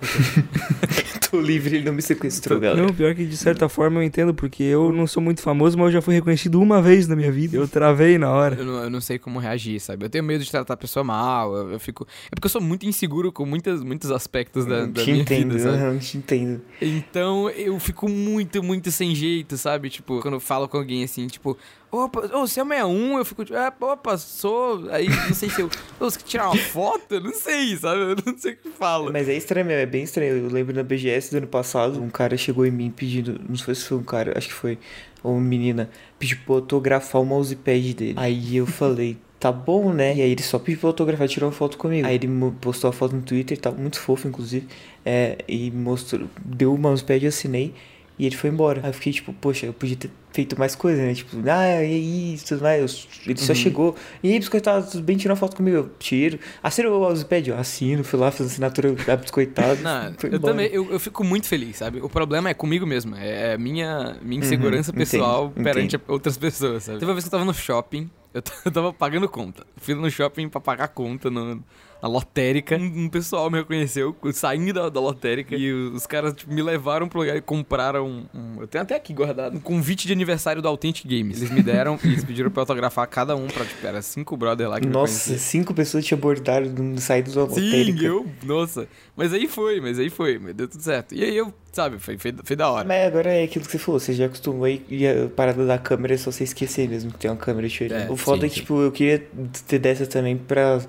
Tô 1.38 1.40
livre, 1.40 1.76
ele 1.76 1.84
não 1.84 1.92
me 1.92 2.00
sequestrou, 2.00 2.60
galera. 2.60 2.80
Não, 2.80 2.94
pior 2.94 3.12
que 3.14 3.24
de 3.24 3.36
certa 3.36 3.68
forma 3.68 3.98
eu 3.98 4.04
entendo, 4.04 4.32
porque 4.32 4.62
eu 4.62 4.92
não 4.92 5.04
sou 5.04 5.20
muito 5.20 5.42
famoso, 5.42 5.76
mas 5.76 5.86
eu 5.86 5.92
já 5.94 6.02
fui 6.02 6.14
reconhecido 6.14 6.60
uma 6.60 6.80
vez 6.80 7.08
na 7.08 7.16
minha 7.16 7.32
vida. 7.32 7.56
Eu 7.56 7.66
travei 7.66 8.18
na 8.18 8.30
hora. 8.30 8.54
Eu 8.54 8.64
não, 8.64 8.84
eu 8.84 8.90
não 8.90 9.00
sei 9.00 9.18
como 9.18 9.40
reagir, 9.40 9.80
sabe? 9.80 10.04
Eu 10.04 10.10
tenho 10.10 10.22
medo 10.22 10.44
de 10.44 10.50
tratar 10.50 10.74
a 10.74 10.76
pessoa 10.76 11.02
mal. 11.02 11.54
Eu, 11.56 11.72
eu 11.72 11.80
fico. 11.80 12.06
É 12.26 12.34
porque 12.36 12.46
eu 12.46 12.50
sou 12.50 12.60
muito 12.60 12.86
inseguro 12.86 13.32
com 13.32 13.44
muitas, 13.44 13.82
muitos 13.82 14.12
aspectos 14.12 14.64
da, 14.64 14.86
da 14.86 15.02
te 15.02 15.10
minha 15.10 15.22
entendo, 15.22 15.54
vida, 15.54 15.64
sabe? 15.64 15.76
aham, 15.82 15.98
te 15.98 16.18
entendo. 16.18 16.60
Então 16.80 17.50
eu 17.50 17.78
fico 17.80 18.08
muito, 18.08 18.62
muito 18.62 18.92
sem 18.92 19.12
jeito, 19.12 19.56
sabe? 19.56 19.90
Tipo, 19.90 20.20
quando 20.20 20.34
eu 20.34 20.40
falo 20.40 20.68
com 20.68 20.76
alguém 20.76 21.02
assim, 21.02 21.26
tipo, 21.26 21.58
opa, 21.96 22.20
ô, 22.36 22.46
você 22.46 22.60
é 22.60 22.64
61? 22.64 23.18
Eu 23.18 23.24
fico 23.24 23.44
tipo, 23.44 23.58
é, 23.58 23.72
opa, 23.80 24.16
sou. 24.18 24.88
Aí 24.90 25.08
não 25.08 25.34
sei 25.34 25.48
se 25.48 25.60
eu. 25.60 25.70
Você 25.98 26.18
quer 26.18 26.24
tirar 26.24 26.50
uma 26.50 26.56
foto? 26.56 27.20
Não 27.20 27.32
sei, 27.32 27.76
sabe? 27.76 28.00
Eu 28.00 28.16
não 28.24 28.38
sei 28.38 28.52
o 28.52 28.56
que 28.56 28.68
fala. 28.70 29.10
Mas 29.12 29.28
é 29.28 29.34
estranho 29.34 29.70
é 29.70 29.86
bem 29.86 30.02
estranho. 30.02 30.36
Eu 30.36 30.48
lembro 30.48 30.74
na 30.74 30.82
BGS 30.82 31.30
do 31.30 31.38
ano 31.38 31.46
passado, 31.46 32.02
um 32.02 32.10
cara 32.10 32.36
chegou 32.36 32.66
em 32.66 32.70
mim 32.70 32.90
pedindo, 32.90 33.40
não 33.48 33.56
sei 33.56 33.74
se 33.74 33.84
foi 33.84 33.98
um 33.98 34.02
cara, 34.02 34.36
acho 34.36 34.48
que 34.48 34.54
foi, 34.54 34.78
ou 35.22 35.32
uma 35.32 35.40
menina, 35.40 35.90
pediu 36.18 36.38
pra 36.44 36.56
autografar 36.56 37.22
o 37.22 37.24
mousepad 37.24 37.94
dele. 37.94 38.14
Aí 38.16 38.56
eu 38.56 38.66
falei, 38.66 39.16
tá 39.40 39.52
bom, 39.52 39.92
né? 39.92 40.16
E 40.16 40.22
aí 40.22 40.30
ele 40.30 40.42
só 40.42 40.58
pediu 40.58 40.80
pra 40.80 40.88
autografar, 40.90 41.28
tirou 41.28 41.48
uma 41.48 41.56
foto 41.56 41.76
comigo. 41.76 42.06
Aí 42.06 42.14
ele 42.14 42.28
postou 42.60 42.90
a 42.90 42.92
foto 42.92 43.14
no 43.14 43.22
Twitter, 43.22 43.58
tava 43.58 43.76
muito 43.76 44.00
fofo, 44.00 44.28
inclusive, 44.28 44.66
é, 45.04 45.38
e 45.46 45.70
mostrou, 45.70 46.28
deu 46.44 46.74
o 46.74 46.78
mousepad, 46.78 47.24
eu 47.24 47.28
assinei. 47.28 47.74
E 48.18 48.26
ele 48.26 48.36
foi 48.36 48.48
embora. 48.50 48.80
Aí 48.82 48.90
eu 48.90 48.94
fiquei 48.94 49.12
tipo, 49.12 49.32
poxa, 49.32 49.66
eu 49.66 49.72
podia 49.72 49.96
ter 49.96 50.10
feito 50.32 50.56
mais 50.58 50.74
coisa, 50.76 51.02
né? 51.02 51.14
Tipo, 51.14 51.36
ah, 51.50 51.66
e 51.82 51.94
aí, 51.94 52.38
tudo 52.46 52.62
mais. 52.62 53.08
Ele 53.26 53.38
só 53.40 53.52
Uhum. 53.52 53.54
chegou. 53.58 53.96
E 54.22 54.30
aí, 54.32 54.38
biscoitado, 54.38 54.88
tudo 54.90 55.02
bem? 55.02 55.16
Tira 55.16 55.32
uma 55.32 55.36
foto 55.36 55.56
comigo. 55.56 55.76
Eu 55.76 55.88
tiro. 55.98 56.38
Assina 56.62 56.88
o 56.90 57.00
mousepad, 57.00 57.48
eu 57.50 57.58
assino. 57.58 58.04
Fui 58.04 58.18
lá, 58.18 58.30
fiz 58.30 58.46
assinatura 58.46 58.92
da 58.92 59.16
biscoitado. 59.16 59.82
Não, 59.82 60.06
eu 60.22 60.28
embora. 60.28 60.40
também, 60.40 60.66
eu, 60.72 60.90
eu 60.92 61.00
fico 61.00 61.24
muito 61.24 61.48
feliz, 61.48 61.76
sabe? 61.78 62.00
O 62.00 62.08
problema 62.08 62.48
é 62.48 62.54
comigo 62.54 62.86
mesmo, 62.86 63.16
é, 63.16 63.54
é 63.54 63.58
minha, 63.58 64.16
minha 64.22 64.40
insegurança 64.40 64.92
Uhum, 64.92 64.98
pessoal 64.98 65.46
entendo, 65.46 65.64
perante 65.64 65.96
a- 65.96 66.00
outras 66.06 66.36
pessoas, 66.38 66.84
sabe? 66.84 66.98
Teve 67.00 67.10
uma 67.10 67.14
vez 67.14 67.24
que 67.24 67.28
eu 67.28 67.32
tava 67.32 67.44
no 67.44 67.54
shopping, 67.54 68.08
eu, 68.32 68.42
eu 68.64 68.70
tava 68.70 68.92
pagando 68.92 69.28
conta. 69.28 69.64
Fui 69.78 69.94
no 69.94 70.08
shopping 70.10 70.48
pra 70.48 70.60
pagar 70.60 70.88
conta 70.88 71.30
no, 71.30 71.64
na 72.04 72.08
lotérica. 72.08 72.76
Um, 72.76 73.04
um 73.04 73.08
pessoal 73.08 73.50
me 73.50 73.58
reconheceu, 73.58 74.14
saindo 74.34 74.74
da, 74.74 74.88
da 74.90 75.00
lotérica, 75.00 75.56
e 75.56 75.72
os 75.72 76.06
caras 76.06 76.34
tipo, 76.34 76.52
me 76.52 76.62
levaram 76.62 77.08
pro 77.08 77.20
lugar 77.20 77.34
e 77.34 77.40
compraram 77.40 78.26
um, 78.34 78.60
Eu 78.60 78.66
tenho 78.66 78.82
até 78.82 78.94
aqui 78.94 79.14
guardado, 79.14 79.56
um 79.56 79.60
convite 79.60 80.06
de 80.06 80.12
aniversário 80.12 80.60
do 80.60 80.68
Authentic 80.68 81.06
Games. 81.06 81.38
Eles 81.38 81.50
me 81.50 81.62
deram 81.62 81.98
e 82.04 82.08
eles 82.08 82.22
pediram 82.22 82.50
pra 82.50 82.60
eu 82.60 82.62
autografar 82.62 83.08
cada 83.08 83.34
um 83.34 83.46
pra, 83.46 83.64
tipo, 83.64 83.86
era 83.86 84.02
cinco 84.02 84.36
brother 84.36 84.68
lá 84.68 84.78
que 84.78 84.86
me 84.86 84.92
Nossa, 84.92 85.38
cinco 85.38 85.72
pessoas 85.72 86.04
te 86.04 86.12
abordaram 86.12 86.66
no 86.66 87.00
saída 87.00 87.32
da 87.32 87.48
Sim, 87.48 87.64
lotérica. 87.64 88.04
eu, 88.04 88.26
nossa. 88.42 88.86
Mas 89.16 89.32
aí 89.32 89.48
foi, 89.48 89.80
mas 89.80 89.98
aí 89.98 90.10
foi, 90.10 90.38
mas 90.38 90.54
deu 90.54 90.68
tudo 90.68 90.82
certo. 90.82 91.14
E 91.14 91.24
aí 91.24 91.34
eu, 91.34 91.54
sabe, 91.72 91.98
foi, 91.98 92.18
foi, 92.18 92.34
foi 92.44 92.56
da 92.56 92.68
hora. 92.68 92.86
Mas 92.86 93.06
agora 93.06 93.32
é 93.32 93.44
aquilo 93.44 93.64
que 93.64 93.70
você 93.70 93.78
falou, 93.78 93.98
você 93.98 94.12
já 94.12 94.26
acostumou 94.26 94.64
aí 94.64 94.84
e 94.90 95.06
a 95.06 95.28
parada 95.34 95.64
da 95.64 95.78
câmera 95.78 96.14
é 96.14 96.16
só 96.18 96.30
você 96.30 96.44
esquecer 96.44 96.88
mesmo 96.88 97.12
que 97.12 97.18
tem 97.18 97.30
uma 97.30 97.36
câmera 97.36 97.66
olhando. 97.80 97.92
É. 97.92 98.10
O 98.10 98.16
foda 98.16 98.40
Sim, 98.40 98.46
é 98.46 98.48
que, 98.48 98.54
sim. 98.56 98.60
tipo, 98.60 98.82
eu 98.82 98.92
queria 98.92 99.26
ter 99.66 99.78
dessa 99.78 100.06
também 100.06 100.36
pra. 100.36 100.80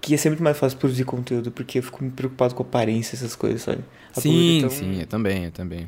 Que 0.00 0.12
ia 0.12 0.18
ser 0.18 0.28
muito 0.30 0.42
mais 0.42 0.56
fácil 0.56 0.78
produzir 0.78 1.04
conteúdo, 1.04 1.50
porque 1.50 1.78
eu 1.78 1.82
fico 1.82 2.02
muito 2.02 2.14
preocupado 2.14 2.54
com 2.54 2.62
aparência, 2.62 3.16
essas 3.16 3.34
coisas, 3.34 3.62
sabe? 3.62 3.82
A 4.16 4.20
Sim, 4.20 4.58
é 4.58 4.60
tão- 4.60 4.70
sim, 4.70 5.00
eu 5.00 5.06
também, 5.06 5.44
eu 5.44 5.52
também. 5.52 5.86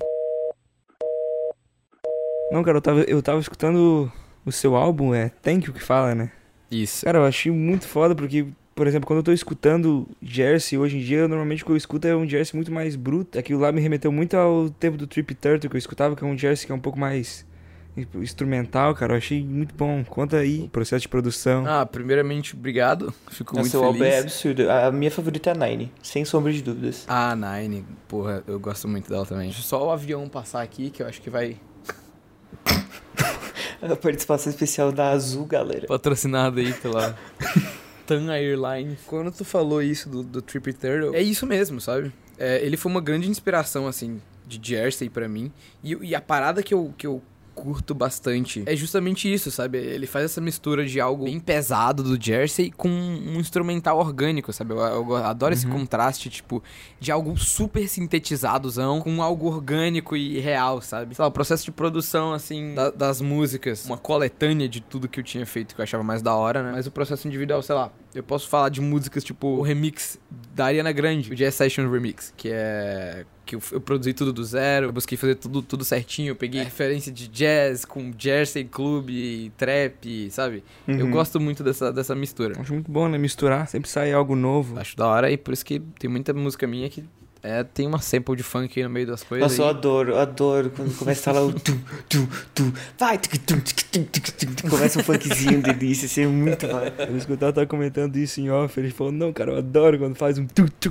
Não, 2.51 2.63
cara, 2.65 2.79
eu 2.79 2.83
tava, 2.83 3.01
eu 3.03 3.23
tava 3.23 3.39
escutando 3.41 4.11
o 4.45 4.51
seu 4.51 4.75
álbum, 4.75 5.15
é 5.15 5.29
Thank 5.29 5.67
You 5.69 5.73
que 5.73 5.83
fala, 5.83 6.15
né? 6.15 6.33
Isso. 6.71 7.05
Cara, 7.05 7.19
eu 7.19 7.25
achei 7.25 7.51
muito 7.53 7.87
foda 7.87 8.15
porque, 8.15 8.47
por 8.75 8.87
exemplo, 8.89 9.07
quando 9.07 9.19
eu 9.19 9.23
tô 9.23 9.33
escutando 9.33 10.09
Jersey 10.21 10.77
hoje 10.77 10.97
em 10.99 11.01
dia, 11.01 11.29
normalmente 11.29 11.63
o 11.63 11.67
que 11.67 11.73
eu 11.73 11.77
escuto 11.77 12.09
é 12.09 12.17
um 12.17 12.29
Jersey 12.29 12.57
muito 12.57 12.73
mais 12.73 12.97
bruto. 12.97 13.39
Aquilo 13.39 13.61
lá 13.61 13.71
me 13.71 13.81
remeteu 13.81 14.11
muito 14.11 14.37
ao 14.37 14.69
tempo 14.71 14.97
do 14.97 15.07
Trip 15.07 15.33
Turtle 15.35 15.71
que 15.71 15.77
eu 15.77 15.79
escutava, 15.79 16.17
que 16.17 16.25
é 16.25 16.27
um 16.27 16.37
Jersey 16.37 16.67
que 16.67 16.73
é 16.73 16.75
um 16.75 16.81
pouco 16.81 16.99
mais 16.99 17.47
instrumental, 18.15 18.95
cara. 18.95 19.15
Eu 19.15 19.19
achei 19.19 19.43
muito 19.45 19.75
bom. 19.75 20.03
Conta 20.05 20.39
aí 20.39 20.63
o 20.65 20.69
processo 20.69 21.03
de 21.03 21.09
produção. 21.09 21.65
Ah, 21.67 21.85
primeiramente, 21.87 22.55
obrigado. 22.55 23.13
Fico 23.31 23.57
Nossa, 23.57 23.77
muito 23.77 23.87
álbum 23.87 24.05
é 24.05 24.11
feliz. 24.11 24.25
absurdo. 24.25 24.71
A 24.71 24.91
minha 24.93 25.11
favorita 25.11 25.51
é 25.51 25.53
a 25.53 25.57
Nine, 25.69 25.93
sem 26.03 26.25
sombra 26.25 26.53
de 26.53 26.63
dúvidas. 26.63 27.05
Ah, 27.09 27.35
Nine, 27.37 27.85
porra, 28.09 28.43
eu 28.47 28.59
gosto 28.59 28.87
muito 28.89 29.09
dela 29.11 29.27
também. 29.27 29.47
Deixa 29.49 29.63
só 29.63 29.87
o 29.87 29.91
avião 29.91 30.29
passar 30.29 30.63
aqui, 30.63 30.91
que 30.91 31.03
eu 31.03 31.07
acho 31.07 31.21
que 31.21 31.31
vai 31.31 31.57
A 33.83 33.97
participação 33.97 34.51
especial 34.51 34.93
da 34.93 35.11
Azul, 35.11 35.47
galera. 35.47 35.87
patrocinado 35.87 36.61
aí 36.61 36.73
pela 36.75 37.17
Tan 38.07 38.31
Airline. 38.31 38.99
Quando 39.07 39.33
tu 39.33 39.45
falou 39.45 39.83
isso 39.83 40.09
do, 40.09 40.23
do 40.23 40.43
Trip 40.43 40.73
Turtle, 40.75 41.15
é 41.15 41.23
isso 41.23 41.47
mesmo, 41.47 41.81
sabe? 41.81 42.13
É, 42.39 42.63
ele 42.65 42.77
foi 42.77 42.91
uma 42.93 43.01
grande 43.01 43.29
inspiração, 43.31 43.87
assim, 43.87 44.21
de 44.47 44.61
Jersey 44.63 45.09
pra 45.09 45.29
mim. 45.29 45.51
E, 45.83 45.95
e 46.09 46.15
a 46.15 46.21
parada 46.21 46.63
que 46.63 46.75
eu, 46.75 46.93
que 46.97 47.07
eu 47.07 47.23
curto 47.63 47.95
bastante 47.95 48.63
é 48.67 48.75
justamente 48.75 49.33
isso, 49.33 49.51
sabe? 49.51 49.79
Ele 49.79 50.07
faz 50.07 50.25
essa 50.25 50.41
mistura 50.41 50.85
de 50.87 51.01
algo 51.01 51.25
bem 51.25 51.39
pesado 51.39 52.03
do 52.03 52.23
Jersey 52.23 52.71
com 52.71 52.89
um 52.89 53.39
instrumental 53.39 53.99
orgânico, 53.99 54.53
sabe? 54.53 54.73
Eu, 54.73 54.79
eu 54.79 55.17
adoro 55.17 55.53
esse 55.55 55.67
contraste, 55.67 56.31
tipo, 56.31 56.63
de 56.99 57.13
algo 57.13 57.37
super 57.37 57.87
sintetizadozão 57.89 59.01
com 59.01 59.23
algo 59.23 59.47
orgânico 59.47 60.17
e 60.17 60.39
real, 60.41 60.81
sabe? 60.81 61.15
Sei 61.15 61.23
lá, 61.23 61.29
o 61.29 61.33
processo 61.33 61.65
de 61.65 61.71
produção, 61.73 62.33
assim, 62.33 62.75
da- 62.75 62.91
das 62.91 63.21
músicas, 63.21 63.85
uma 63.87 63.99
coletânea 63.99 64.69
de 64.69 64.81
tudo 64.81 65.09
que 65.09 65.21
eu 65.21 65.25
tinha 65.25 65.45
feito 65.47 65.75
que 65.75 65.81
eu 65.81 65.83
achava 65.83 66.03
mais 66.03 66.23
da 66.23 66.35
hora, 66.35 66.63
né? 66.63 66.73
Mas 66.73 66.87
o 66.87 66.91
processo 66.91 67.27
individual, 67.27 67.63
sei 67.63 67.75
lá, 67.75 67.91
eu 68.15 68.23
posso 68.23 68.49
falar 68.49 68.69
de 68.69 68.81
músicas 68.81 69.23
tipo 69.25 69.47
o 69.47 69.63
remix 69.63 70.19
da 70.55 70.67
Ariana 70.67 70.93
Grande, 70.93 71.33
o 71.33 71.37
Jazz 71.37 71.55
Session 71.55 71.91
Remix, 71.91 72.33
que 72.37 72.49
é. 72.53 73.25
Que 73.51 73.57
eu, 73.57 73.63
eu 73.73 73.81
produzi 73.81 74.13
tudo 74.15 74.33
do 74.33 74.45
zero, 74.45 74.87
eu 74.87 74.93
busquei 74.93 75.19
fazer 75.19 75.35
tudo, 75.35 75.61
tudo 75.61 75.85
certinho, 75.85 76.29
eu 76.31 76.37
peguei 76.37 76.63
referência 76.63 77.11
de 77.11 77.27
jazz 77.27 77.85
com 77.85 78.13
Jersey 78.17 78.65
Club 78.65 79.11
e 79.11 79.51
trap, 79.57 80.31
sabe? 80.31 80.63
Eu 80.87 81.07
Uhum. 81.07 81.11
gosto 81.11 81.41
muito 81.41 81.65
dessa, 81.65 81.93
dessa 81.93 82.15
mistura. 82.15 82.59
Acho 82.61 82.73
muito 82.73 82.91
bom, 82.91 83.09
né? 83.09 83.19
Misturar, 83.19 83.67
sempre 83.69 83.91
sai 83.91 84.13
algo 84.13 84.37
novo. 84.37 84.79
Acho 84.79 84.97
da 84.97 85.07
hora 85.07 85.31
e 85.31 85.37
por 85.37 85.53
isso 85.53 85.65
que 85.65 85.81
tem 85.99 86.09
muita 86.09 86.33
música 86.33 86.67
minha 86.67 86.89
que 86.89 87.03
é, 87.43 87.65
tem 87.65 87.87
uma 87.87 88.01
sample 88.01 88.37
de 88.37 88.43
funk 88.43 88.79
aí 88.79 88.85
no 88.85 88.91
meio 88.91 89.07
das 89.07 89.23
coisas. 89.23 89.51
Nossa, 89.51 89.63
eu 89.63 89.65
aí. 89.67 89.71
adoro, 89.71 90.13
eu 90.13 90.19
adoro 90.19 90.71
quando 90.71 90.97
começa 90.97 91.33
lá 91.33 91.43
o 91.45 91.53
tu, 91.53 91.79
tu, 92.09 92.29
tu, 92.55 92.73
vai, 92.99 93.17
tuc, 93.19 93.39
tum, 93.39 93.59
tuc, 93.61 93.83
tum, 93.91 94.05
tum, 94.05 94.69
começa 94.69 94.99
um 94.99 95.03
funkzinho 95.03 95.63
delícia, 95.63 96.07
isso 96.07 96.21
é 96.21 96.27
muito 96.27 96.67
massa. 96.69 96.93
Eu 97.09 97.17
escutava 97.17 97.53
tava 97.53 97.67
comentando 97.67 98.17
isso 98.17 98.41
em 98.41 98.51
off, 98.51 98.79
ele 98.79 98.91
falou, 98.91 99.13
não, 99.13 99.33
cara, 99.33 99.53
eu 99.53 99.59
adoro 99.59 99.99
quando 99.99 100.15
faz 100.17 100.39
um 100.39 100.47
tu, 100.47 100.65
tu, 100.79 100.91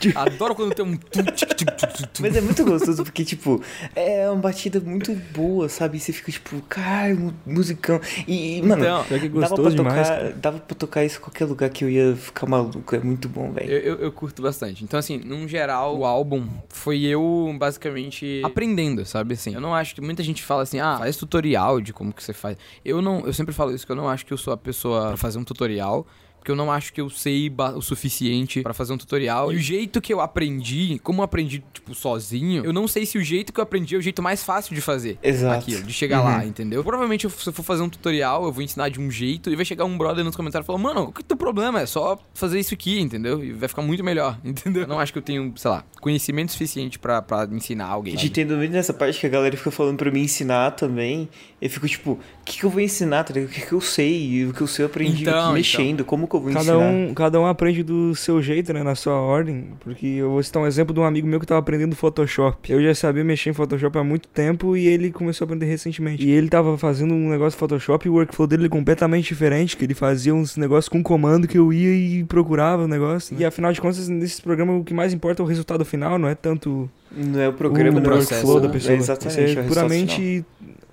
tu. 0.00 0.18
Adoro 0.18 0.54
quando 0.54 0.74
tem 0.74 0.84
um 0.84 0.96
tic, 0.96 1.24
tic, 1.32 1.48
tic, 1.54 1.76
tic, 1.76 1.90
tic. 1.96 2.20
Mas 2.20 2.36
é 2.36 2.40
muito 2.40 2.64
gostoso 2.64 3.04
porque, 3.04 3.24
tipo, 3.24 3.62
é 3.94 4.28
uma 4.28 4.40
batida 4.40 4.80
muito 4.80 5.14
boa, 5.32 5.68
sabe? 5.68 5.96
E 5.96 6.00
você 6.00 6.12
fica, 6.12 6.32
tipo, 6.32 6.60
cara, 6.68 7.14
mu- 7.14 7.32
musicão. 7.46 8.00
E, 8.26 8.60
mano, 8.62 8.82
Então, 8.82 9.04
Pior 9.04 9.20
que 9.20 9.26
é 9.26 9.28
dava, 9.28 9.40
gostoso 9.48 9.62
pra 9.62 9.70
demais, 9.70 10.08
tocar, 10.08 10.18
cara. 10.20 10.32
dava 10.40 10.58
pra 10.58 10.76
tocar 10.76 11.04
isso 11.04 11.18
em 11.18 11.20
qualquer 11.20 11.44
lugar 11.44 11.70
que 11.70 11.84
eu 11.84 11.88
ia 11.90 12.16
ficar 12.16 12.46
maluco. 12.46 12.94
É 12.96 12.98
muito 12.98 13.28
bom, 13.28 13.52
velho. 13.52 13.70
Eu, 13.70 13.78
eu, 13.80 13.98
eu 14.00 14.12
curto 14.12 14.42
bastante. 14.42 14.82
Então, 14.82 14.98
assim, 14.98 15.18
num 15.18 15.46
geral, 15.52 15.96
o 15.96 16.04
álbum 16.04 16.48
foi 16.68 17.02
eu 17.02 17.54
basicamente 17.58 18.40
aprendendo, 18.44 19.04
sabe? 19.04 19.34
Assim, 19.34 19.54
eu 19.54 19.60
não 19.60 19.74
acho 19.74 19.94
que 19.94 20.00
muita 20.00 20.22
gente 20.22 20.42
fala 20.42 20.62
assim, 20.62 20.80
ah, 20.80 20.96
faz 20.98 21.16
tutorial 21.16 21.80
de 21.80 21.92
como 21.92 22.12
que 22.12 22.22
você 22.22 22.32
faz. 22.32 22.56
Eu 22.84 23.00
não, 23.02 23.20
eu 23.20 23.32
sempre 23.32 23.54
falo 23.54 23.74
isso, 23.74 23.86
que 23.86 23.92
eu 23.92 23.96
não 23.96 24.08
acho 24.08 24.24
que 24.24 24.32
eu 24.32 24.38
sou 24.38 24.52
a 24.52 24.56
pessoa 24.56 25.08
pra 25.08 25.16
fazer 25.16 25.38
um 25.38 25.44
tutorial. 25.44 26.06
Porque 26.42 26.50
eu 26.50 26.56
não 26.56 26.72
acho 26.72 26.92
que 26.92 27.00
eu 27.00 27.08
sei 27.08 27.54
o 27.76 27.80
suficiente 27.80 28.62
pra 28.62 28.74
fazer 28.74 28.92
um 28.92 28.98
tutorial. 28.98 29.52
E 29.52 29.56
o 29.56 29.58
jeito 29.60 30.00
que 30.00 30.12
eu 30.12 30.20
aprendi, 30.20 30.98
como 31.00 31.20
eu 31.20 31.24
aprendi, 31.24 31.62
tipo, 31.72 31.94
sozinho, 31.94 32.64
eu 32.64 32.72
não 32.72 32.88
sei 32.88 33.06
se 33.06 33.16
o 33.16 33.22
jeito 33.22 33.52
que 33.52 33.60
eu 33.60 33.62
aprendi 33.62 33.94
é 33.94 33.98
o 33.98 34.02
jeito 34.02 34.20
mais 34.20 34.42
fácil 34.42 34.74
de 34.74 34.80
fazer 34.80 35.16
Exato. 35.22 35.60
aquilo, 35.60 35.84
de 35.84 35.92
chegar 35.92 36.20
lá, 36.20 36.44
entendeu? 36.44 36.82
Provavelmente, 36.82 37.30
se 37.30 37.48
eu 37.48 37.52
for 37.52 37.62
fazer 37.62 37.82
um 37.82 37.88
tutorial, 37.88 38.44
eu 38.44 38.50
vou 38.50 38.60
ensinar 38.60 38.88
de 38.88 38.98
um 38.98 39.08
jeito 39.08 39.50
e 39.50 39.54
vai 39.54 39.64
chegar 39.64 39.84
um 39.84 39.96
brother 39.96 40.24
nos 40.24 40.34
comentários 40.34 40.66
e 40.66 40.66
falar, 40.66 40.80
mano, 40.80 41.02
qual 41.02 41.12
que 41.12 41.20
é 41.20 41.22
o 41.22 41.26
teu 41.26 41.36
problema? 41.36 41.80
É 41.80 41.86
só 41.86 42.18
fazer 42.34 42.58
isso 42.58 42.74
aqui, 42.74 42.98
entendeu? 42.98 43.44
E 43.44 43.52
vai 43.52 43.68
ficar 43.68 43.82
muito 43.82 44.02
melhor, 44.02 44.36
entendeu? 44.42 44.82
Eu 44.82 44.88
não 44.88 44.98
acho 44.98 45.12
que 45.12 45.18
eu 45.20 45.22
tenho, 45.22 45.52
sei 45.54 45.70
lá, 45.70 45.84
conhecimento 46.00 46.50
suficiente 46.50 46.98
pra, 46.98 47.22
pra 47.22 47.48
ensinar 47.52 47.86
alguém. 47.86 48.14
Te 48.14 48.22
sabe? 48.22 48.30
entendo 48.30 48.56
muito 48.56 48.72
nessa 48.72 48.92
parte 48.92 49.20
que 49.20 49.26
a 49.26 49.30
galera 49.30 49.56
fica 49.56 49.70
falando 49.70 49.96
pra 49.96 50.10
mim 50.10 50.22
ensinar 50.22 50.72
também. 50.72 51.28
Eu 51.60 51.70
fico 51.70 51.86
tipo, 51.86 52.12
o 52.12 52.44
que, 52.44 52.58
que 52.58 52.64
eu 52.64 52.70
vou 52.70 52.80
ensinar? 52.80 53.22
Tá 53.22 53.32
ligado? 53.32 53.48
O 53.48 53.52
que, 53.52 53.64
que 53.64 53.72
eu 53.72 53.80
sei? 53.80 54.26
E 54.26 54.46
o 54.46 54.52
que 54.52 54.60
eu 54.60 54.66
sei 54.66 54.84
eu 54.84 54.86
aprendi 54.86 55.22
Então, 55.22 55.44
aqui 55.44 55.52
mexendo. 55.54 56.04
Como 56.04 56.26
eu 56.36 56.40
vou 56.40 56.52
Cada 56.52 56.62
ensinar? 56.62 56.78
um, 56.78 57.14
cada 57.14 57.40
um 57.40 57.46
aprende 57.46 57.82
do 57.82 58.14
seu 58.14 58.40
jeito, 58.42 58.72
né? 58.72 58.82
Na 58.82 58.94
sua 58.94 59.14
ordem. 59.14 59.68
Porque 59.80 60.06
eu 60.06 60.30
vou 60.30 60.42
citar 60.42 60.62
um 60.62 60.66
exemplo 60.66 60.94
de 60.94 61.00
um 61.00 61.04
amigo 61.04 61.26
meu 61.26 61.38
que 61.40 61.46
tava 61.46 61.60
aprendendo 61.60 61.94
Photoshop. 61.96 62.70
Eu 62.72 62.82
já 62.82 62.94
sabia 62.94 63.24
mexer 63.24 63.50
em 63.50 63.52
Photoshop 63.52 63.96
há 63.98 64.04
muito 64.04 64.28
tempo 64.28 64.76
e 64.76 64.86
ele 64.86 65.10
começou 65.10 65.44
a 65.44 65.46
aprender 65.46 65.66
recentemente. 65.66 66.26
E 66.26 66.30
ele 66.30 66.48
tava 66.48 66.76
fazendo 66.78 67.14
um 67.14 67.28
negócio 67.30 67.52
de 67.52 67.60
Photoshop 67.60 68.06
e 68.06 68.10
o 68.10 68.14
workflow 68.14 68.46
dele 68.46 68.66
é 68.66 68.68
completamente 68.68 69.28
diferente. 69.28 69.76
Que 69.76 69.84
ele 69.84 69.94
fazia 69.94 70.34
uns 70.34 70.56
negócios 70.56 70.88
com 70.88 71.02
comando 71.02 71.46
que 71.46 71.58
eu 71.58 71.72
ia 71.72 71.94
e 71.94 72.24
procurava 72.24 72.84
o 72.84 72.88
negócio. 72.88 73.36
E 73.38 73.44
afinal 73.44 73.72
de 73.72 73.80
contas, 73.80 74.08
nesse 74.08 74.40
programa 74.40 74.74
o 74.74 74.84
que 74.84 74.94
mais 74.94 75.12
importa 75.12 75.42
é 75.42 75.44
o 75.44 75.46
resultado 75.46 75.84
final, 75.84 76.18
não 76.18 76.28
é 76.28 76.34
tanto 76.34 76.90
Não 77.10 77.40
é 77.40 77.48
o 77.48 77.52
programa, 77.52 77.98
o 77.98 78.02
não 78.02 78.10
é 78.10 78.14
o 78.14 78.18
workflow 78.18 78.60
da 78.60 78.68
né? 78.68 78.72
pessoa. 78.74 78.94
É 78.94 78.96
exatamente. 78.98 79.50
Isso 79.50 79.58
é 79.58 79.62
puramente 79.62 80.44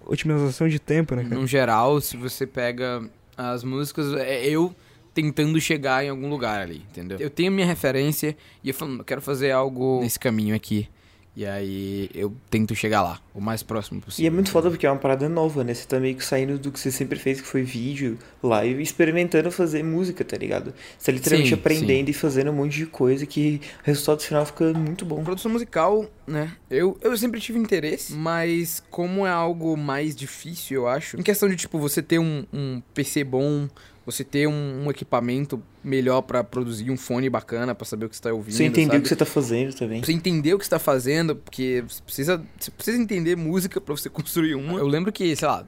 otimização 0.06 0.68
de 0.68 0.80
tempo, 0.80 1.16
né, 1.16 1.24
cara? 1.24 1.36
No 1.36 1.48
geral, 1.48 2.02
se 2.02 2.18
você 2.18 2.46
pega 2.48 3.02
as 3.38 3.64
músicas, 3.64 4.14
é 4.14 4.46
eu 4.46 4.74
tentando 5.22 5.60
chegar 5.60 6.04
em 6.04 6.10
algum 6.10 6.30
lugar 6.30 6.62
ali, 6.62 6.84
entendeu? 6.90 7.18
Eu 7.20 7.30
tenho 7.30 7.52
minha 7.52 7.68
referência 7.68 8.36
e 8.64 8.70
eu 8.70 8.74
falo, 8.74 9.00
eu 9.00 9.04
quero 9.04 9.22
fazer 9.22 9.52
algo 9.52 10.00
nesse 10.02 10.20
caminho 10.20 10.56
aqui. 10.56 10.88
E 11.36 11.46
aí 11.46 12.10
eu 12.14 12.36
tento 12.50 12.76
chegar 12.76 13.02
lá, 13.02 13.22
o 13.34 13.40
mais 13.40 13.64
próximo 13.64 14.02
possível. 14.02 14.26
E 14.26 14.28
é 14.28 14.30
muito 14.30 14.52
foda 14.52 14.70
porque 14.70 14.86
é 14.86 14.92
uma 14.92 14.98
parada 14.98 15.30
nova, 15.30 15.64
né? 15.64 15.74
Você 15.74 15.88
tá 15.88 15.98
meio 15.98 16.16
que 16.16 16.26
saindo 16.26 16.60
do 16.60 16.70
que 16.70 16.78
você 16.78 16.92
sempre 16.92 17.18
fez, 17.18 17.40
que 17.40 17.48
foi 17.48 17.64
vídeo, 17.64 18.18
live, 18.44 18.82
experimentando 18.82 19.50
fazer 19.50 19.82
música, 19.82 20.26
tá 20.26 20.36
ligado? 20.36 20.74
Você 20.98 21.06
tá 21.06 21.16
literalmente 21.16 21.50
Sim, 21.50 21.56
aprendendo 21.56 22.10
e 22.10 22.14
fazendo 22.14 22.52
um 22.52 22.56
monte 22.56 22.76
de 22.76 22.86
coisa 22.88 23.26
que 23.26 23.62
o 23.82 23.86
resultado 23.86 24.22
final 24.22 24.46
fica 24.46 24.74
muito 24.74 25.06
bom. 25.06 25.24
Produção 25.24 25.50
musical, 25.50 26.06
né? 26.28 26.52
Eu, 26.70 26.98
eu 27.00 27.16
sempre 27.16 27.40
tive 27.40 27.58
interesse, 27.58 28.12
mas 28.14 28.84
como 28.90 29.26
é 29.26 29.30
algo 29.30 29.78
mais 29.78 30.16
difícil, 30.18 30.82
eu 30.82 30.88
acho. 30.90 31.18
Em 31.18 31.24
questão 31.24 31.48
de, 31.48 31.56
tipo, 31.56 31.80
você 31.80 32.02
ter 32.02 32.20
um, 32.20 32.46
um 32.52 32.82
PC 32.94 33.24
bom, 33.24 33.70
você 34.12 34.24
ter 34.24 34.48
um, 34.48 34.86
um 34.86 34.90
equipamento 34.90 35.62
melhor 35.84 36.22
pra 36.22 36.44
produzir 36.44 36.90
um 36.92 36.98
fone 36.98 37.30
bacana, 37.30 37.74
pra 37.74 37.86
saber 37.86 38.06
o 38.06 38.10
que 38.10 38.16
você 38.16 38.22
tá 38.22 38.34
ouvindo. 38.34 38.56
Você 38.56 38.64
entender 38.64 38.88
sabe? 38.88 38.98
o 38.98 39.02
que 39.02 39.10
você 39.10 39.16
tá 39.16 39.26
fazendo 39.26 39.74
também. 39.74 40.04
Você 40.04 40.12
entender 40.12 40.54
o 40.54 40.60
que 40.60 40.66
você 40.66 40.70
tá 40.70 40.80
fazendo, 40.80 41.36
porque 41.36 41.84
você 41.88 42.02
precisa, 42.02 42.44
você 42.60 42.72
precisa 42.72 43.02
entender 43.02 43.36
música 43.36 43.80
pra 43.80 43.96
você 43.96 44.10
construir 44.12 44.56
uma. 44.56 44.80
Eu 44.80 44.88
lembro 44.88 45.12
que, 45.12 45.36
sei 45.36 45.48
lá, 45.48 45.66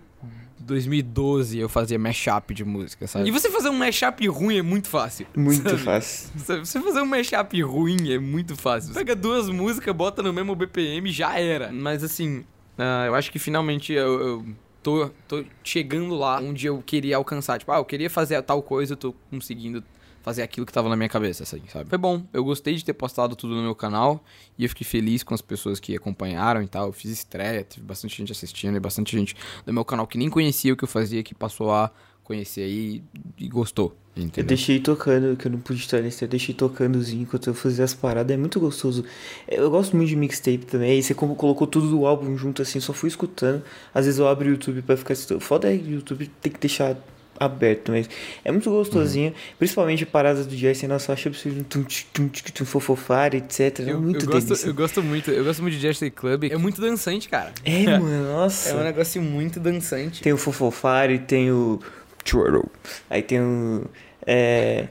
2012 0.62 1.60
eu 1.60 1.68
fazia 1.68 1.98
mashup 1.98 2.54
de 2.54 2.64
música, 2.64 3.08
sabe? 3.08 3.28
E 3.28 3.32
você 3.32 3.50
fazer 3.50 3.70
um 3.70 3.74
mashup 3.74 4.28
ruim 4.28 4.58
é 4.58 4.62
muito 4.62 4.88
fácil. 4.88 5.28
Muito 5.36 5.70
sabe? 5.70 5.82
fácil. 5.82 6.30
Você 6.66 6.80
fazer 6.80 7.02
um 7.02 7.06
mashup 7.06 7.62
ruim 7.62 8.12
é 8.14 8.20
muito 8.20 8.56
fácil. 8.56 8.94
Pega 8.94 9.16
duas 9.16 9.50
músicas, 9.50 9.94
bota 9.96 10.22
no 10.22 10.32
mesmo 10.32 10.56
BPM 10.56 11.12
já 11.12 11.38
era. 11.38 11.72
Mas 11.72 12.04
assim, 12.04 12.46
ah, 12.78 13.06
eu 13.08 13.16
acho 13.16 13.32
que 13.32 13.40
finalmente 13.40 13.94
eu, 13.94 14.20
eu 14.20 14.46
tô, 14.82 15.10
tô 15.28 15.44
chegando 15.64 16.16
lá 16.16 16.40
onde 16.40 16.68
eu 16.68 16.82
queria 16.82 17.18
alcançar. 17.18 17.60
Tipo, 17.60 17.72
ah, 17.72 17.78
eu 17.78 17.86
queria 17.86 18.10
fazer 18.10 18.42
tal 18.42 18.62
coisa, 18.62 18.94
eu 18.94 18.98
tô 18.98 19.14
conseguindo 19.30 19.84
fazer 20.22 20.44
aquilo 20.44 20.66
que 20.66 20.74
tava 20.74 20.88
na 20.88 20.96
minha 20.96 21.10
cabeça, 21.10 21.44
assim, 21.44 21.62
sabe? 21.68 21.90
Foi 21.90 21.98
bom. 21.98 22.24
Eu 22.32 22.44
gostei 22.44 22.76
de 22.76 22.86
ter 22.86 22.94
postado 22.94 23.36
tudo 23.36 23.56
no 23.56 23.64
meu 23.64 23.76
canal 23.76 24.24
e 24.58 24.64
eu 24.64 24.70
fiquei 24.70 24.86
feliz 24.86 25.24
com 25.24 25.34
as 25.34 25.42
pessoas 25.42 25.80
que 25.80 25.96
acompanharam 25.96 26.62
e 26.62 26.68
tal. 26.68 26.88
Eu 26.88 26.94
fiz 26.94 27.12
estreia, 27.12 27.64
teve 27.64 27.86
bastante 27.86 28.18
gente 28.18 28.32
assistindo 28.32 28.76
e 28.76 28.80
bastante 28.80 29.18
gente 29.18 29.36
do 29.66 29.74
meu 29.74 29.84
canal 29.84 30.06
que 30.06 30.18
nem 30.18 30.30
conhecia 30.30 30.74
o 30.74 30.78
que 30.78 30.84
eu 30.84 30.88
fazia, 30.88 31.24
que 31.24 31.34
passou 31.34 31.72
a 31.72 31.92
conhecer 32.32 32.62
aí 32.62 33.04
e 33.38 33.50
gostou. 33.50 33.96
Eu 34.16 34.24
Entendeu? 34.24 34.48
deixei 34.48 34.80
tocando, 34.80 35.38
que 35.38 35.48
eu 35.48 35.52
não 35.52 35.60
pude 35.60 35.80
estar 35.80 36.02
nesse, 36.02 36.24
eu 36.24 36.28
deixei 36.28 36.54
tocandozinho 36.54 37.24
enquanto 37.24 37.48
eu 37.48 37.54
fazia 37.54 37.86
as 37.86 37.94
paradas, 37.94 38.34
é 38.34 38.38
muito 38.38 38.60
gostoso. 38.60 39.06
Eu 39.48 39.70
gosto 39.70 39.96
muito 39.96 40.10
de 40.10 40.16
mixtape 40.16 40.66
também, 40.66 40.92
aí 40.92 41.04
você 41.04 41.14
como 41.14 41.36
colocou 41.36 41.66
tudo 41.68 41.90
do 41.90 42.06
álbum 42.06 42.38
junto 42.38 42.62
assim, 42.62 42.80
só 42.80 42.94
fui 42.94 43.08
escutando. 43.08 43.64
Às 43.94 44.06
vezes 44.06 44.20
eu 44.20 44.28
abro 44.28 44.48
o 44.48 44.52
YouTube 44.52 44.82
pra 44.82 44.98
ficar 44.98 45.14
escutando. 45.14 45.40
Foda 45.40 45.74
é 45.74 45.78
que 45.78 45.88
o 45.88 45.92
YouTube 45.92 46.30
tem 46.42 46.52
que 46.52 46.60
deixar 46.60 46.98
aberto, 47.40 47.92
mas 47.92 48.10
é 48.46 48.52
muito 48.52 48.70
gostosinho, 48.70 49.34
principalmente 49.58 50.06
paradas 50.06 50.46
do 50.46 50.56
jazz, 50.56 50.84
nossa, 50.84 51.12
eu 51.12 51.14
acho 51.14 51.28
absurdo, 51.30 51.64
tum, 51.64 51.84
tum, 52.14 52.28
tum, 52.28 52.66
fofofar, 52.66 53.34
etc. 53.34 53.80
É 53.80 53.92
Eu, 53.92 54.02
muito 54.02 54.26
eu 54.26 54.32
gosto, 54.32 54.68
eu 54.68 54.74
gosto 54.74 55.02
muito, 55.02 55.32
eu 55.32 55.44
gosto 55.44 55.62
muito 55.62 55.74
de 55.74 55.80
Jersey 55.80 56.12
Club. 56.12 56.44
É 56.52 56.58
muito 56.58 56.80
dançante, 56.80 57.28
cara. 57.28 57.52
É, 57.64 57.98
mano, 57.98 58.34
nossa. 58.34 58.70
É 58.72 58.76
um 58.76 58.84
negócio 58.84 59.22
muito 59.22 59.60
dançante. 59.60 60.22
Tem 60.22 60.34
o 60.34 60.38
fofofar 60.38 61.10
e 61.10 61.18
tem 61.18 61.52
o 61.52 61.80
Churro. 62.26 62.70
Aí 63.10 63.22
tem 63.22 63.42
um. 63.42 63.84
É. 64.26 64.88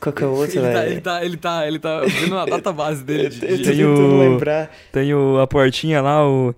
Qual 0.00 0.12
que 0.12 0.22
é 0.22 0.26
o 0.26 0.30
outro, 0.32 0.58
Ele 0.58 0.66
tá, 0.66 0.80
velho? 0.80 0.92
ele 0.92 1.00
tá, 1.00 1.24
ele 1.24 1.36
tá, 1.38 1.66
ele 1.66 1.78
tá 1.78 2.00
vendo 2.00 2.36
a 2.38 2.44
database 2.44 3.02
dele. 3.04 3.28
de- 3.30 3.46
Eu 3.46 3.58
tô 3.58 3.64
Tem 3.72 3.84
o- 3.84 4.18
lembrar. 4.20 4.70
Tem 4.92 5.14
o, 5.14 5.38
a 5.40 5.46
portinha 5.46 6.02
lá, 6.02 6.28
o. 6.28 6.54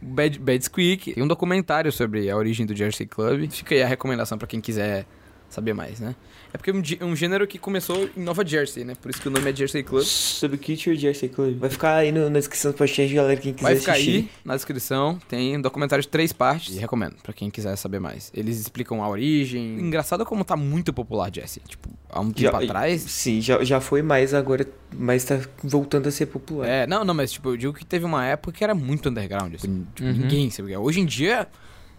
Bad, 0.00 0.38
Bad 0.38 0.64
Squeak. 0.64 1.14
Tem 1.14 1.22
um 1.22 1.28
documentário 1.28 1.90
sobre 1.92 2.28
a 2.30 2.36
origem 2.36 2.64
do 2.66 2.74
Jersey 2.74 3.06
Club. 3.06 3.50
Fica 3.50 3.74
aí 3.74 3.82
a 3.82 3.86
recomendação 3.86 4.36
pra 4.38 4.46
quem 4.46 4.60
quiser 4.60 5.04
saber 5.52 5.72
mais, 5.74 6.00
né? 6.00 6.14
É 6.54 6.58
porque 6.58 6.70
é 6.70 6.74
um, 6.74 6.84
gê- 6.84 6.98
um 7.02 7.16
gênero 7.16 7.46
que 7.46 7.58
começou 7.58 8.08
em 8.16 8.20
Nova 8.20 8.44
Jersey, 8.44 8.84
né? 8.84 8.94
Por 9.00 9.10
isso 9.10 9.20
que 9.22 9.28
o 9.28 9.30
nome 9.30 9.50
é 9.50 9.54
Jersey 9.56 9.82
Club. 9.82 10.02
Sobre 10.04 10.58
Culture 10.58 10.94
Jersey 10.96 11.28
Club. 11.28 11.58
Vai 11.58 11.70
ficar 11.70 11.96
aí 11.96 12.12
no- 12.12 12.28
na 12.28 12.38
descrição 12.38 12.72
do 12.72 12.76
podcast, 12.76 13.14
galera, 13.14 13.40
quem 13.40 13.52
quiser 13.54 13.68
Vai 13.68 13.76
ficar 13.76 13.92
assistir. 13.92 14.10
aí 14.16 14.28
na 14.44 14.54
descrição. 14.54 15.18
Tem 15.28 15.56
um 15.56 15.60
documentário 15.62 16.02
de 16.02 16.08
três 16.08 16.32
partes. 16.32 16.74
E 16.74 16.78
recomendo 16.78 17.16
pra 17.22 17.32
quem 17.32 17.50
quiser 17.50 17.74
saber 17.76 18.00
mais. 18.00 18.30
Eles 18.34 18.60
explicam 18.60 19.02
a 19.02 19.08
origem. 19.08 19.78
Engraçado 19.80 20.24
como 20.26 20.44
tá 20.44 20.56
muito 20.56 20.92
popular, 20.92 21.30
Jesse. 21.34 21.60
Tipo, 21.60 21.88
há 22.10 22.20
um 22.20 22.30
tempo 22.30 22.52
Já- 22.58 22.64
atrás. 22.64 23.00
Sim, 23.02 23.40
já, 23.40 23.64
já 23.64 23.80
foi 23.80 24.02
mais 24.02 24.34
agora, 24.34 24.66
mas 24.94 25.24
tá 25.24 25.40
voltando 25.62 26.06
a 26.08 26.10
ser 26.10 26.26
popular. 26.26 26.66
É, 26.68 26.86
não, 26.86 27.04
não, 27.04 27.14
mas 27.14 27.32
tipo, 27.32 27.48
eu 27.50 27.56
digo 27.56 27.72
que 27.72 27.84
teve 27.84 28.04
uma 28.04 28.26
época 28.26 28.52
que 28.58 28.62
era 28.64 28.74
muito 28.74 29.08
underground. 29.08 29.54
Assim, 29.54 29.86
tipo, 29.94 30.06
Uhum. 30.08 30.12
ninguém 30.16 30.50
sabia. 30.50 30.78
Hoje 30.80 31.00
em 31.00 31.06
dia. 31.06 31.48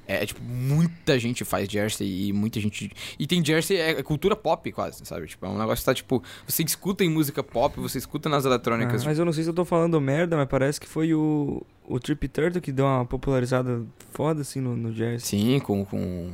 É, 0.07 0.25
tipo, 0.25 0.41
muita 0.41 1.17
gente 1.17 1.45
faz 1.45 1.69
Jersey 1.69 2.27
e 2.27 2.33
muita 2.33 2.59
gente. 2.59 2.91
E 3.17 3.25
tem 3.25 3.43
Jersey, 3.43 3.77
é, 3.77 3.91
é 3.91 4.03
cultura 4.03 4.35
pop 4.35 4.69
quase, 4.71 5.05
sabe? 5.05 5.27
Tipo, 5.27 5.45
é 5.45 5.49
um 5.49 5.57
negócio 5.57 5.77
que 5.77 5.85
tá, 5.85 5.93
tipo, 5.93 6.21
você 6.45 6.63
escuta 6.63 7.03
em 7.03 7.09
música 7.09 7.41
pop, 7.41 7.79
você 7.79 7.97
escuta 7.97 8.27
nas 8.27 8.45
eletrônicas. 8.45 9.03
Ah, 9.03 9.05
mas 9.05 9.19
eu 9.19 9.25
não 9.25 9.31
sei 9.31 9.43
se 9.43 9.49
eu 9.49 9.53
tô 9.53 9.63
falando 9.63 9.99
merda, 10.01 10.35
mas 10.35 10.47
parece 10.47 10.79
que 10.79 10.87
foi 10.87 11.13
o, 11.13 11.65
o 11.87 11.99
Trip 11.99 12.27
Turtle 12.27 12.61
que 12.61 12.71
deu 12.71 12.85
uma 12.85 13.05
popularizada 13.05 13.83
foda 14.11 14.41
assim 14.41 14.59
no, 14.59 14.75
no 14.75 14.93
Jersey. 14.93 15.39
Sim, 15.39 15.59
com, 15.59 15.85
com 15.85 16.33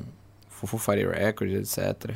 Fufu 0.49 0.77
Fire 0.77 1.07
Records, 1.07 1.77
etc. 1.77 2.15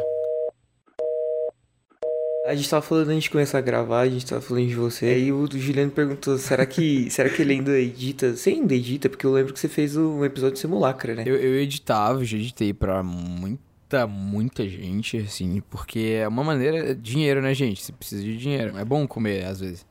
A 2.46 2.54
gente 2.56 2.70
tava 2.70 2.82
falando 2.82 3.10
antes 3.10 3.24
de 3.24 3.30
começar 3.30 3.58
a 3.58 3.62
gravar, 3.62 4.02
a 4.02 4.10
gente 4.10 4.26
tava 4.26 4.42
falando 4.42 4.68
de 4.68 4.76
você. 4.76 5.06
Aí 5.06 5.32
o 5.32 5.48
Juliano 5.50 5.92
perguntou: 5.92 6.38
será 6.38 6.66
que, 6.66 7.08
será 7.12 7.30
que 7.30 7.42
ele 7.42 7.54
ainda 7.54 7.80
edita? 7.80 8.36
Você 8.36 8.50
ainda 8.50 8.76
edita? 8.76 9.10
Porque 9.10 9.26
eu 9.26 9.32
lembro 9.32 9.54
que 9.54 9.60
você 9.60 9.70
fez 9.70 9.96
um 9.96 10.26
episódio 10.26 10.56
de 10.56 10.60
simulacra, 10.60 11.16
né? 11.16 11.24
Eu, 11.26 11.36
eu 11.36 11.56
editava, 11.56 12.24
já 12.26 12.38
editei 12.38 12.74
pra 12.74 13.02
muita, 13.02 14.06
muita 14.08 14.68
gente, 14.68 15.18
assim, 15.18 15.62
porque 15.70 16.18
é 16.22 16.28
uma 16.28 16.44
maneira. 16.44 16.94
Dinheiro, 16.94 17.42
né, 17.42 17.54
gente? 17.54 17.82
Você 17.82 17.94
precisa 17.94 18.22
de 18.22 18.38
dinheiro. 18.38 18.78
É 18.78 18.84
bom 18.84 19.08
comer, 19.08 19.46
às 19.46 19.62
vezes. 19.62 19.86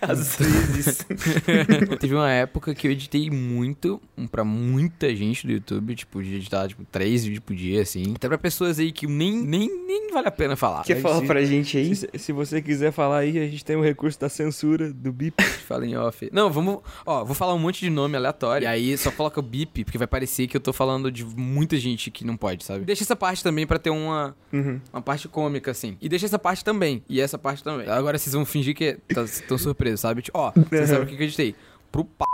Às 0.00 0.36
vezes. 0.36 1.06
Teve 2.00 2.14
uma 2.14 2.30
época 2.30 2.74
que 2.74 2.86
eu 2.86 2.90
editei 2.92 3.30
muito 3.30 4.00
um, 4.16 4.26
pra 4.26 4.44
muita 4.44 5.14
gente 5.14 5.46
do 5.46 5.52
YouTube, 5.52 5.94
tipo, 5.94 6.22
de 6.22 6.34
editar, 6.36 6.68
tipo, 6.68 6.84
três 6.90 7.24
vídeos 7.24 7.44
por 7.44 7.54
dia, 7.54 7.82
assim. 7.82 8.12
Até 8.16 8.28
pra 8.28 8.38
pessoas 8.38 8.78
aí 8.78 8.92
que 8.92 9.06
nem, 9.06 9.32
nem, 9.42 9.68
nem 9.86 10.10
vale 10.12 10.28
a 10.28 10.30
pena 10.30 10.56
falar. 10.56 10.84
Quer 10.84 11.00
falar 11.00 11.22
pra 11.22 11.42
gente 11.44 11.76
aí? 11.76 11.94
Se, 11.94 12.08
se 12.16 12.32
você 12.32 12.60
quiser 12.62 12.92
falar 12.92 13.18
aí, 13.18 13.38
a 13.38 13.46
gente 13.46 13.64
tem 13.64 13.76
o 13.76 13.82
recurso 13.82 14.18
da 14.20 14.28
censura 14.28 14.92
do 14.92 15.12
bip. 15.12 15.42
Fala 15.66 15.86
em 15.86 15.96
off. 15.96 16.28
Não, 16.32 16.50
vamos. 16.50 16.78
Ó, 17.06 17.24
vou 17.24 17.34
falar 17.34 17.54
um 17.54 17.58
monte 17.58 17.80
de 17.80 17.90
nome 17.90 18.16
aleatório. 18.16 18.64
E 18.64 18.68
aí 18.68 18.98
só 18.98 19.10
coloca 19.10 19.40
o 19.40 19.42
bip, 19.42 19.84
porque 19.84 19.98
vai 19.98 20.06
parecer 20.06 20.46
que 20.46 20.56
eu 20.56 20.60
tô 20.60 20.72
falando 20.72 21.10
de 21.10 21.24
muita 21.24 21.76
gente 21.76 22.10
que 22.10 22.24
não 22.24 22.36
pode, 22.36 22.64
sabe? 22.64 22.84
Deixa 22.84 23.02
essa 23.04 23.16
parte 23.16 23.42
também 23.42 23.66
pra 23.66 23.78
ter 23.78 23.90
uma, 23.90 24.34
Uhum. 24.52 24.80
uma 24.92 25.00
parte 25.02 25.28
cômica, 25.28 25.70
assim. 25.70 25.96
E 26.00 26.08
deixa 26.08 26.26
essa 26.26 26.38
parte 26.38 26.64
também. 26.64 27.02
E 27.08 27.20
essa 27.20 27.38
parte 27.38 27.62
também. 27.64 27.88
Agora 27.88 28.18
vocês 28.18 28.34
vão 28.34 28.44
fingir 28.44 28.74
que 28.74 28.98
estão 29.08 29.56
surpresos, 29.56 29.72
sabe? 29.96 30.22
Tipo, 30.22 30.38
ó, 30.38 30.52
vocês 30.70 30.88
sabem 30.88 31.04
o 31.04 31.06
que 31.06 31.16
que 31.16 31.22
eu 31.22 31.26
editei? 31.26 31.54
Pro 31.90 32.04
p. 32.04 32.24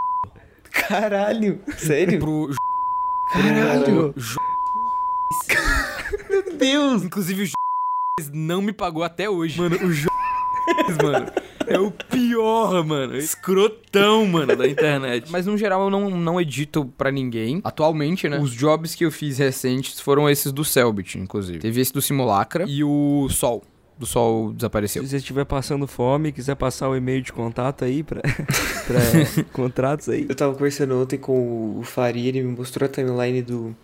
Caralho, 0.70 1.60
sério? 1.76 2.18
Pro. 2.18 2.50
Caralho. 3.32 4.14
Meu 6.30 6.56
Deus! 6.56 7.02
Inclusive 7.02 7.42
o 7.42 7.46
J 7.46 7.52
não 8.32 8.62
me 8.62 8.72
pagou 8.72 9.02
até 9.02 9.28
hoje. 9.28 9.58
Mano, 9.58 9.76
o 9.76 9.92
J 9.92 10.08
mano, 11.02 11.30
é 11.66 11.78
o 11.78 11.90
pior, 11.90 12.84
mano. 12.84 13.16
Escrotão, 13.16 14.26
mano, 14.26 14.56
da 14.56 14.66
internet. 14.66 15.30
Mas 15.30 15.46
no 15.46 15.56
geral 15.56 15.84
eu 15.84 15.90
não, 15.90 16.10
não 16.10 16.40
edito 16.40 16.86
pra 16.96 17.10
ninguém. 17.10 17.60
Atualmente, 17.64 18.28
né? 18.28 18.38
Os 18.38 18.52
jobs 18.52 18.94
que 18.94 19.04
eu 19.04 19.10
fiz 19.10 19.38
recentes 19.38 20.00
foram 20.00 20.28
esses 20.28 20.52
do 20.52 20.64
Selbit, 20.64 21.18
inclusive. 21.18 21.58
Teve 21.58 21.80
esse 21.80 21.92
do 21.92 22.02
Simulacra 22.02 22.64
e 22.66 22.82
o 22.82 23.28
Sol. 23.30 23.62
Do 23.98 24.06
Sol 24.06 24.52
desapareceu. 24.52 25.02
Se 25.02 25.08
você 25.10 25.16
estiver 25.16 25.44
passando 25.44 25.86
fome, 25.86 26.30
quiser 26.30 26.54
passar 26.54 26.88
o 26.88 26.94
e-mail 26.96 27.20
de 27.20 27.32
contato 27.32 27.84
aí 27.84 28.02
pra, 28.04 28.20
pra 28.86 29.00
contratos 29.52 30.08
aí. 30.08 30.26
Eu 30.28 30.34
tava 30.34 30.52
conversando 30.54 31.00
ontem 31.02 31.18
com 31.18 31.78
o 31.78 31.82
Faria, 31.82 32.28
ele 32.28 32.42
me 32.42 32.56
mostrou 32.56 32.86
a 32.86 32.88
timeline 32.92 33.42
do, 33.42 33.74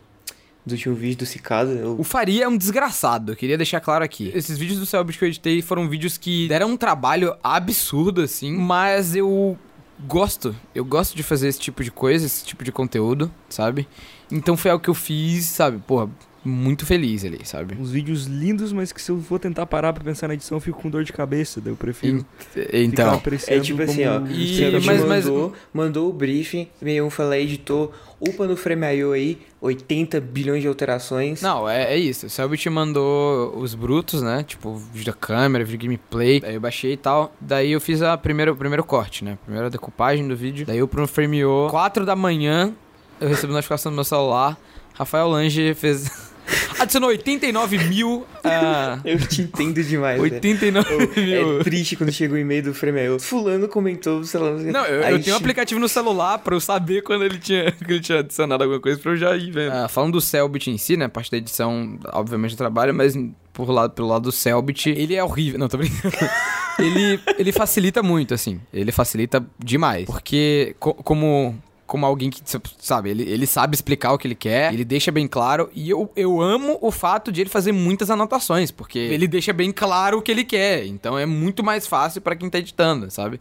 do 0.64 0.72
último 0.72 0.94
vídeo 0.94 1.18
do 1.18 1.26
Cicada. 1.26 1.72
Eu- 1.72 1.96
O 1.98 2.04
Faria 2.04 2.44
é 2.44 2.48
um 2.48 2.56
desgraçado, 2.56 3.32
eu 3.32 3.36
queria 3.36 3.56
deixar 3.56 3.80
claro 3.80 4.04
aqui. 4.04 4.30
Esses 4.34 4.56
vídeos 4.56 4.78
do 4.78 4.86
Selbit 4.86 5.18
que 5.18 5.24
eu 5.24 5.28
editei 5.28 5.60
foram 5.62 5.88
vídeos 5.88 6.16
que 6.16 6.46
deram 6.46 6.70
um 6.70 6.76
trabalho 6.76 7.34
absurdo, 7.42 8.22
assim, 8.22 8.52
mas 8.56 9.16
eu 9.16 9.58
gosto. 10.06 10.54
Eu 10.74 10.84
gosto 10.84 11.16
de 11.16 11.22
fazer 11.24 11.48
esse 11.48 11.58
tipo 11.58 11.82
de 11.82 11.90
coisa, 11.90 12.24
esse 12.24 12.44
tipo 12.44 12.62
de 12.62 12.70
conteúdo, 12.70 13.30
sabe? 13.48 13.88
Então 14.30 14.56
foi 14.56 14.70
algo 14.70 14.82
que 14.82 14.90
eu 14.90 14.94
fiz, 14.94 15.46
sabe? 15.46 15.78
Porra, 15.86 16.08
muito 16.44 16.84
feliz 16.84 17.24
ali, 17.24 17.40
sabe? 17.44 17.74
Uns 17.80 17.90
vídeos 17.90 18.26
lindos, 18.26 18.72
mas 18.72 18.92
que 18.92 19.00
se 19.00 19.10
eu 19.10 19.18
for 19.20 19.38
tentar 19.38 19.66
parar 19.66 19.92
pra 19.92 20.04
pensar 20.04 20.28
na 20.28 20.34
edição, 20.34 20.56
eu 20.56 20.60
fico 20.60 20.80
com 20.82 20.90
dor 20.90 21.02
de 21.04 21.12
cabeça. 21.12 21.60
Daí 21.60 21.72
eu 21.72 21.76
prefiro 21.76 22.18
En- 22.54 22.84
Então. 22.84 23.20
É 23.48 23.58
tipo 23.60 23.82
assim, 23.82 24.04
ó. 24.06 24.20
E- 24.26 24.52
o 24.52 24.56
Selbit 24.56 24.86
mas- 24.86 25.04
mas- 25.04 25.24
mandou, 25.26 25.52
mandou 25.72 26.10
o 26.10 26.12
briefing, 26.12 26.68
meio 26.82 27.04
um 27.06 27.10
foi 27.10 27.24
lá, 27.24 27.38
editou, 27.38 27.92
upa 28.20 28.46
no 28.46 28.56
Frame.io 28.56 29.12
aí, 29.12 29.38
80 29.60 30.20
bilhões 30.20 30.60
de 30.62 30.68
alterações. 30.68 31.40
Não, 31.40 31.68
é, 31.68 31.94
é 31.94 31.96
isso. 31.98 32.26
O 32.26 32.30
Selbit 32.30 32.68
mandou 32.68 33.56
os 33.56 33.74
brutos, 33.74 34.20
né? 34.22 34.42
Tipo, 34.46 34.74
vídeo 34.76 35.06
da 35.06 35.12
câmera, 35.12 35.64
vídeo 35.64 35.80
gameplay. 35.88 36.40
Daí 36.40 36.54
eu 36.54 36.60
baixei 36.60 36.92
e 36.92 36.96
tal. 36.96 37.32
Daí 37.40 37.72
eu 37.72 37.80
fiz 37.80 38.02
a 38.02 38.16
primeira, 38.18 38.52
o 38.52 38.56
primeiro 38.56 38.84
corte, 38.84 39.24
né? 39.24 39.38
Primeira 39.44 39.70
decupagem 39.70 40.26
do 40.28 40.36
vídeo. 40.36 40.66
Daí 40.66 40.78
eu 40.78 40.86
pro 40.88 41.06
Frame.io, 41.08 41.68
4 41.70 42.04
da 42.04 42.14
manhã, 42.14 42.72
eu 43.20 43.28
recebi 43.28 43.52
notificação 43.52 43.90
no 43.90 43.96
meu 43.96 44.04
celular. 44.04 44.58
Rafael 44.92 45.28
Lange 45.28 45.74
fez... 45.74 46.32
Adicionou 46.78 47.08
89 47.10 47.78
mil... 47.88 48.26
ah, 48.42 48.98
Eu 49.04 49.18
te 49.18 49.42
entendo 49.42 49.82
demais, 49.82 50.20
velho. 50.20 50.34
89 50.34 51.20
mil... 51.20 51.60
É 51.60 51.64
triste 51.64 51.96
quando 51.96 52.12
chega 52.12 52.34
o 52.34 52.38
e-mail 52.38 52.62
do 52.62 52.74
Frame.io. 52.74 53.18
Fulano 53.20 53.68
comentou, 53.68 54.24
sei 54.24 54.40
lá. 54.40 54.50
Não, 54.50 54.84
eu, 54.84 55.02
eu 55.02 55.22
tenho 55.22 55.34
um 55.36 55.38
aplicativo 55.38 55.80
no 55.80 55.88
celular 55.88 56.38
pra 56.38 56.54
eu 56.54 56.60
saber 56.60 57.02
quando 57.02 57.24
ele 57.24 57.38
tinha, 57.38 57.70
que 57.72 57.92
ele 57.92 58.00
tinha 58.00 58.20
adicionado 58.20 58.62
alguma 58.64 58.80
coisa 58.80 58.98
pra 58.98 59.12
eu 59.12 59.16
já 59.16 59.36
ir 59.36 59.50
vendo. 59.50 59.72
Ah, 59.72 59.88
falando 59.88 60.12
do 60.12 60.20
Selbit 60.20 60.70
em 60.70 60.78
si, 60.78 60.96
né? 60.96 61.06
A 61.06 61.08
parte 61.08 61.30
da 61.30 61.36
edição, 61.36 61.98
obviamente, 62.12 62.52
eu 62.52 62.58
trabalho, 62.58 62.94
mas 62.94 63.14
por 63.52 63.70
lado, 63.70 63.92
pelo 63.92 64.08
lado 64.08 64.22
do 64.22 64.32
Selbit, 64.32 64.90
ele 64.90 65.14
é 65.14 65.22
horrível. 65.22 65.58
Não, 65.58 65.68
tô 65.68 65.76
brincando. 65.78 66.14
ele, 66.78 67.20
ele 67.38 67.52
facilita 67.52 68.02
muito, 68.02 68.34
assim. 68.34 68.60
Ele 68.72 68.90
facilita 68.92 69.44
demais. 69.58 70.04
Porque, 70.06 70.74
co- 70.80 70.94
como. 70.94 71.56
Como 71.94 72.04
alguém 72.04 72.28
que, 72.28 72.42
sabe, 72.80 73.10
ele, 73.10 73.22
ele 73.22 73.46
sabe 73.46 73.76
explicar 73.76 74.12
o 74.12 74.18
que 74.18 74.26
ele 74.26 74.34
quer, 74.34 74.74
ele 74.74 74.84
deixa 74.84 75.12
bem 75.12 75.28
claro. 75.28 75.70
E 75.72 75.88
eu, 75.88 76.10
eu 76.16 76.40
amo 76.40 76.76
o 76.80 76.90
fato 76.90 77.30
de 77.30 77.42
ele 77.42 77.48
fazer 77.48 77.70
muitas 77.70 78.10
anotações, 78.10 78.72
porque 78.72 78.98
ele 78.98 79.28
deixa 79.28 79.52
bem 79.52 79.70
claro 79.70 80.18
o 80.18 80.22
que 80.22 80.32
ele 80.32 80.42
quer. 80.42 80.84
Então 80.86 81.16
é 81.16 81.24
muito 81.24 81.62
mais 81.62 81.86
fácil 81.86 82.20
pra 82.20 82.34
quem 82.34 82.50
tá 82.50 82.58
editando, 82.58 83.08
sabe? 83.12 83.38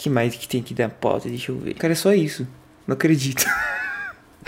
que 0.00 0.08
mais 0.08 0.34
que 0.34 0.48
tem 0.48 0.62
que 0.62 0.72
dar 0.72 0.88
pauta? 0.88 1.28
Deixa 1.28 1.52
eu 1.52 1.58
ver. 1.58 1.74
Cara, 1.74 1.92
é 1.92 1.96
só 1.96 2.14
isso. 2.14 2.48
Não 2.86 2.94
acredito. 2.94 3.44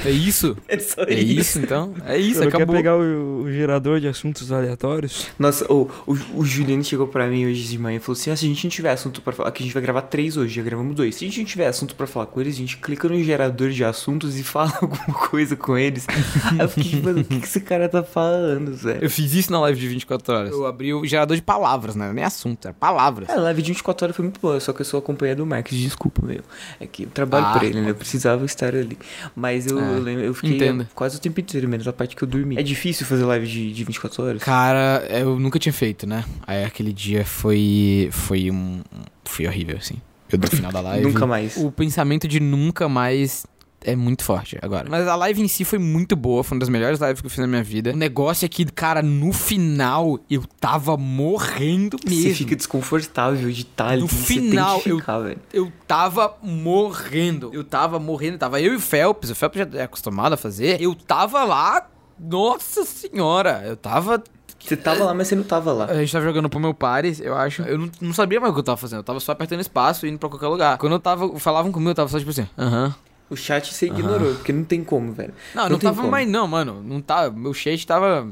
É 0.05 0.11
isso? 0.11 0.57
É 0.68 0.78
só 0.78 1.02
É 1.02 1.14
isso, 1.14 1.59
então? 1.59 1.92
É 2.07 2.16
isso, 2.18 2.38
Você 2.38 2.44
não 2.44 2.50
quer 2.50 2.57
acabou. 2.59 2.74
pegar 2.76 2.96
o, 2.96 3.42
o 3.42 3.52
gerador 3.52 4.00
de 4.00 4.09
assuntos 4.09 4.50
aleatórios? 4.50 5.28
Nossa, 5.38 5.70
o, 5.72 5.90
o, 6.07 6.16
o 6.37 6.44
Juliano 6.44 6.83
chegou 6.83 7.07
pra 7.07 7.26
mim 7.26 7.46
hoje 7.46 7.64
de 7.68 7.78
manhã 7.78 7.96
e 7.96 8.00
falou 8.00 8.18
assim: 8.18 8.31
ah, 8.31 8.37
se 8.37 8.44
a 8.44 8.48
gente 8.48 8.64
não 8.64 8.70
tiver 8.70 8.90
assunto 8.90 9.20
pra 9.20 9.33
falar, 9.33 9.50
que 9.52 9.62
a 9.62 9.66
gente 9.66 9.72
vai 9.74 9.83
gravar 9.83 10.02
três 10.02 10.37
hoje, 10.37 10.55
já 10.55 10.62
gravamos 10.62 10.94
dois. 10.96 11.14
Se 11.14 11.24
a 11.24 11.28
gente 11.28 11.38
não 11.40 11.46
tiver 11.46 11.66
assunto 11.66 11.94
pra 11.94 12.07
falar 12.07 12.26
com 12.26 12.40
eles, 12.40 12.55
a 12.55 12.59
gente 12.59 12.76
clica 12.78 13.09
no 13.09 13.22
gerador 13.22 13.70
de 13.70 13.85
assuntos 13.85 14.38
e 14.38 14.42
fala 14.44 14.72
alguma 14.81 15.14
coisa 15.28 15.57
com 15.57 15.76
eles. 15.76 16.07
Aí 16.50 16.59
eu 16.61 16.68
fiquei, 16.68 17.00
mano, 17.00 17.20
o 17.20 17.24
que, 17.24 17.38
que 17.40 17.46
esse 17.46 17.61
cara 17.61 17.88
tá 17.88 18.02
falando, 18.02 18.74
Zé? 18.74 18.98
Eu 19.00 19.11
fiz 19.11 19.35
isso 19.35 19.52
na 19.52 19.61
live 19.61 19.78
de 19.78 19.88
24 19.88 20.35
horas. 20.35 20.50
Eu 20.52 20.66
abri 20.66 20.94
o 20.94 21.05
gerador 21.05 21.37
de 21.37 21.42
palavras, 21.42 21.94
né? 21.96 22.11
Nem 22.12 22.24
assunto, 22.24 22.64
era 22.66 22.74
palavras. 22.74 23.28
É, 23.28 23.33
a 23.35 23.40
live 23.40 23.62
de 23.62 23.68
24 23.72 24.07
horas 24.07 24.16
foi 24.16 24.22
muito 24.24 24.40
boa, 24.40 24.59
só 24.61 24.72
que 24.72 24.81
eu 24.81 24.85
sou 24.87 24.98
acompanhado 24.98 25.38
do 25.42 25.46
Marcos, 25.46 25.76
desculpa, 25.76 26.24
meu. 26.24 26.40
É 26.81 26.87
que 26.87 27.05
eu 27.05 27.11
trabalho 27.11 27.46
Ah, 27.46 27.52
pra 27.59 27.66
ele, 27.66 27.81
né? 27.81 27.90
Eu 27.90 27.94
precisava 27.94 28.44
estar 28.44 28.74
ali. 28.74 28.96
Mas 29.37 29.66
eu, 29.66 29.78
É, 29.78 29.82
eu 29.85 30.01
lembro, 30.01 30.25
eu 30.25 30.35
fiquei 30.35 30.57
entendo. 30.57 30.87
quase 30.95 31.16
o 31.16 31.21
tempo 31.21 31.40
inteiro, 31.40 31.68
menos 31.68 31.87
a 31.87 31.92
parte 31.92 32.14
que 32.16 32.23
eu 32.23 32.29
dormi. 32.29 32.57
É 32.57 32.62
difícil 32.62 33.07
fazer 33.07 33.25
live 33.25 33.47
de, 33.47 33.73
de 33.73 33.85
24 33.85 34.23
horas? 34.25 34.42
Cara, 34.42 35.05
eu 35.11 35.38
nunca 35.38 35.59
tinha 35.59 35.73
feito, 35.73 36.07
né? 36.07 36.25
Aí 36.47 36.64
aquele 36.64 36.92
dia 36.92 37.25
foi. 37.25 38.09
Foi 38.12 38.51
um. 38.51 38.81
Foi 39.25 39.47
horrível, 39.47 39.77
assim. 39.77 39.97
Eu 40.31 40.38
do 40.38 40.47
final 40.49 40.73
da 40.73 40.81
live. 40.83 41.07
Nunca 41.07 41.27
mais. 41.27 41.57
O 41.57 41.71
pensamento 41.71 42.27
de 42.27 42.40
nunca 42.40 42.88
mais 42.88 43.47
é 43.85 43.97
muito 43.97 44.25
forte 44.25 44.59
agora. 44.62 44.88
Mas 44.88 45.07
a 45.07 45.14
live 45.16 45.42
em 45.42 45.49
si 45.49 45.64
foi 45.64 45.79
muito 45.79 46.16
boa, 46.16 46.42
foi 46.42 46.57
uma 46.57 46.61
das 46.61 46.68
melhores 46.68 47.01
lives 47.01 47.21
que 47.21 47.27
eu 47.27 47.31
fiz 47.31 47.38
na 47.38 47.47
minha 47.47 47.62
vida. 47.62 47.92
O 47.92 47.97
negócio 47.97 48.45
é 48.45 48.49
que, 48.49 48.64
cara, 48.66 49.03
no 49.03 49.33
final 49.33 50.18
eu 50.31 50.45
tava 50.61 50.97
morrendo 50.97 51.97
mesmo. 52.07 52.23
Você 52.23 52.35
fica 52.35 52.57
desconfortável 52.57 53.51
de 53.51 53.62
estar 53.62 53.88
ali. 53.88 54.03
No 54.03 54.09
final, 54.09 54.81
ficar, 54.81 55.18
velho. 55.21 55.38
Eu 55.53 55.73
tava 55.87 56.37
morrendo. 56.42 57.51
Eu 57.53 57.64
tava 57.64 57.99
morrendo. 57.99 58.38
Tava 58.38 58.61
eu 58.61 58.73
e 58.73 58.77
o 58.77 58.81
Phelps. 58.81 59.31
O 59.31 59.35
Phelps 59.35 59.59
já 59.59 59.79
é 59.79 59.83
acostumado 59.85 60.33
a 60.33 60.37
fazer. 60.37 60.81
Eu 60.81 60.95
tava 60.95 61.45
lá. 61.45 61.88
Nossa 62.18 62.85
senhora. 62.85 63.62
Eu 63.64 63.77
tava. 63.77 64.23
Você 64.59 64.77
tava 64.77 65.05
lá, 65.05 65.12
mas 65.12 65.27
você 65.27 65.35
não 65.35 65.42
tava 65.42 65.73
lá. 65.73 65.87
A 65.87 65.95
gente 65.95 66.12
tava 66.12 66.25
jogando 66.25 66.49
pro 66.49 66.61
meu 66.61 66.73
pares, 66.73 67.21
eu 67.21 67.37
acho. 67.37 67.62
Eu 67.62 67.79
não, 67.79 67.90
não 68.01 68.12
sabia 68.12 68.38
mais 68.38 68.53
o 68.53 68.55
que 68.55 68.61
eu 68.61 68.64
tava 68.64 68.77
fazendo. 68.77 69.01
Eu 69.01 69.05
tava 69.05 69.18
só 69.18 69.33
apertando 69.33 69.61
espaço 69.61 70.07
e 70.07 70.09
indo 70.09 70.18
pra 70.18 70.29
qualquer 70.29 70.47
lugar. 70.47 70.79
Quando 70.79 70.92
eu 70.92 71.01
tava. 71.01 71.38
Falavam 71.40 71.73
comigo, 71.73 71.90
eu 71.90 71.95
tava 71.95 72.09
só 72.09 72.18
tipo 72.18 72.31
assim. 72.31 72.47
Aham. 72.57 72.95
O 73.33 73.37
chat 73.37 73.73
você 73.73 73.87
ignorou, 73.87 74.35
porque 74.35 74.53
não 74.53 74.62
tem 74.62 74.85
como, 74.85 75.11
velho. 75.11 75.33
Não, 75.55 75.62
não, 75.62 75.79
tem 75.79 75.88
tava 75.88 76.03
como. 76.03 76.11
mais 76.11 76.29
não, 76.29 76.47
mano. 76.47 76.83
Não 76.83 77.01
tá. 77.01 77.31
Meu 77.31 77.55
chat 77.55 77.87
tava. 77.87 78.29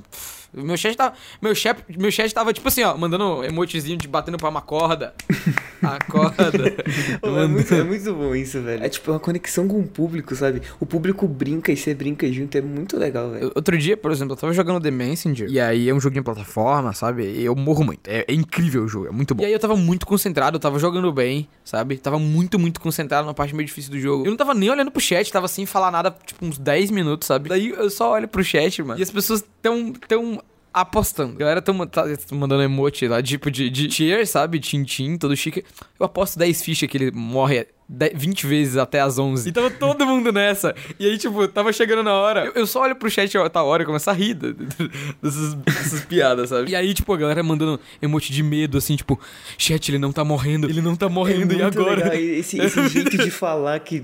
Meu 0.53 0.77
chat 0.77 0.97
tava. 0.97 1.15
Meu 1.41 1.55
chat, 1.55 1.85
meu 1.97 2.11
chat 2.11 2.33
tava 2.33 2.53
tipo 2.53 2.67
assim, 2.69 2.83
ó, 2.83 2.97
mandando 2.97 3.45
emotezinho 3.45 3.97
de 3.97 4.09
batendo 4.09 4.37
pra 4.37 4.49
uma 4.49 4.61
corda. 4.61 5.15
A 5.83 5.99
corda. 6.05 6.75
Pô, 7.21 7.39
é, 7.39 7.47
muito, 7.47 7.75
é 7.75 7.83
muito 7.83 8.15
bom 8.15 8.35
isso, 8.35 8.61
velho. 8.61 8.85
É 8.85 8.89
tipo 8.89 9.11
uma 9.11 9.21
conexão 9.21 9.67
com 9.67 9.81
o 9.81 9.87
público, 9.87 10.35
sabe? 10.35 10.61
O 10.79 10.85
público 10.85 11.27
brinca 11.27 11.73
e 11.73 11.77
você 11.77 11.95
brinca 11.95 12.31
junto, 12.31 12.57
é 12.59 12.61
muito 12.61 12.99
legal, 12.99 13.31
velho. 13.31 13.53
Outro 13.55 13.79
dia, 13.79 13.97
por 13.97 14.11
exemplo, 14.11 14.35
eu 14.35 14.37
tava 14.37 14.53
jogando 14.53 14.81
The 14.83 14.91
Messenger. 14.91 15.49
E 15.49 15.59
aí 15.59 15.89
é 15.89 15.95
um 15.95 16.01
joguinho 16.01 16.21
de 16.23 16.25
plataforma, 16.25 16.93
sabe? 16.93 17.25
E 17.25 17.45
eu 17.45 17.55
morro 17.57 17.85
muito. 17.85 18.07
É, 18.07 18.25
é 18.29 18.35
incrível 18.35 18.85
o 18.85 18.89
jogo, 18.89 19.07
é 19.07 19.11
muito 19.11 19.35
bom. 19.35 19.43
E 19.43 19.47
aí 19.47 19.53
eu 19.53 19.59
tava 19.59 19.77
muito 19.77 20.07
concentrado, 20.07 20.57
eu 20.57 20.61
tava 20.61 20.79
jogando 20.79 21.11
bem, 21.13 21.49
sabe? 21.65 21.97
Tava 21.97 22.19
muito, 22.19 22.59
muito 22.59 22.81
concentrado 22.81 23.27
na 23.27 23.35
parte 23.35 23.55
meio 23.55 23.67
difícil 23.67 23.91
do 23.91 23.99
jogo. 23.99 24.25
Eu 24.27 24.31
não 24.31 24.37
tava 24.37 24.53
nem 24.53 24.71
olhando 24.71 24.91
pro 24.91 25.01
chat, 25.01 25.31
tava 25.33 25.49
sem 25.49 25.65
falar 25.65 25.91
nada, 25.91 26.15
tipo, 26.27 26.45
uns 26.45 26.59
10 26.59 26.91
minutos, 26.91 27.27
sabe? 27.27 27.49
Daí 27.49 27.71
eu 27.71 27.89
só 27.89 28.13
olho 28.13 28.29
pro 28.29 28.45
chat, 28.45 28.83
mano. 28.83 28.99
E 28.99 29.03
as 29.03 29.11
pessoas 29.11 29.45
tão. 29.63 29.93
tão 29.93 30.40
apostando. 30.73 31.35
A 31.35 31.39
galera 31.39 31.63
tão, 31.63 31.87
tá, 31.87 32.05
tão 32.29 32.39
mandando 32.39 32.63
emote 32.63 33.07
lá, 33.07 33.23
tipo 33.23 33.51
de, 33.51 33.69
de 33.71 33.91
cheer, 33.91 34.27
sabe? 34.27 34.59
Tintim, 34.61 35.17
todo 35.17 35.37
chique. 35.37 35.65
Eu 35.99 36.07
aposto 36.07 36.39
10 36.39 36.63
fichas 36.63 36.89
que 36.89 36.97
ele 36.97 37.11
morre 37.11 37.67
10, 37.67 37.69
20 38.15 38.47
vezes 38.47 38.77
até 38.77 39.01
as 39.01 39.19
11. 39.19 39.49
E 39.49 39.53
tava 39.53 39.71
todo 39.71 40.07
mundo 40.07 40.33
nessa. 40.33 40.75
E 40.99 41.07
aí, 41.07 41.19
tipo, 41.19 41.49
tava 41.49 41.73
chegando 41.73 42.05
na 42.05 42.15
hora. 42.15 42.45
Eu, 42.47 42.53
eu 42.55 42.67
só 42.67 42.83
olho 42.83 42.95
pro 42.95 43.11
chat 43.11 43.37
a 43.37 43.63
hora 43.63 43.83
e 43.83 43.87
começo 43.87 44.09
a 44.09 44.13
rir 44.13 44.35
dessas, 44.35 45.55
dessas 45.55 46.05
piadas, 46.05 46.51
sabe? 46.51 46.71
E 46.71 46.77
aí, 46.77 46.95
tipo, 46.95 47.13
a 47.13 47.17
galera 47.17 47.43
mandando 47.43 47.81
emote 48.01 48.33
de 48.33 48.43
medo, 48.43 48.79
assim, 48.79 48.95
tipo, 48.95 49.19
chat, 49.59 49.89
ele 49.91 49.99
não 49.99 50.13
tá 50.13 50.25
morrendo, 50.25 50.69
ele 50.69 50.81
não 50.81 50.95
tá 50.95 51.09
morrendo, 51.09 51.53
é 51.53 51.57
e 51.57 51.63
agora? 51.63 52.05
legal. 52.05 52.15
Esse, 52.15 52.61
esse 52.61 52.87
jeito 52.89 53.19
de 53.19 53.31
falar 53.31 53.81
que, 53.81 54.03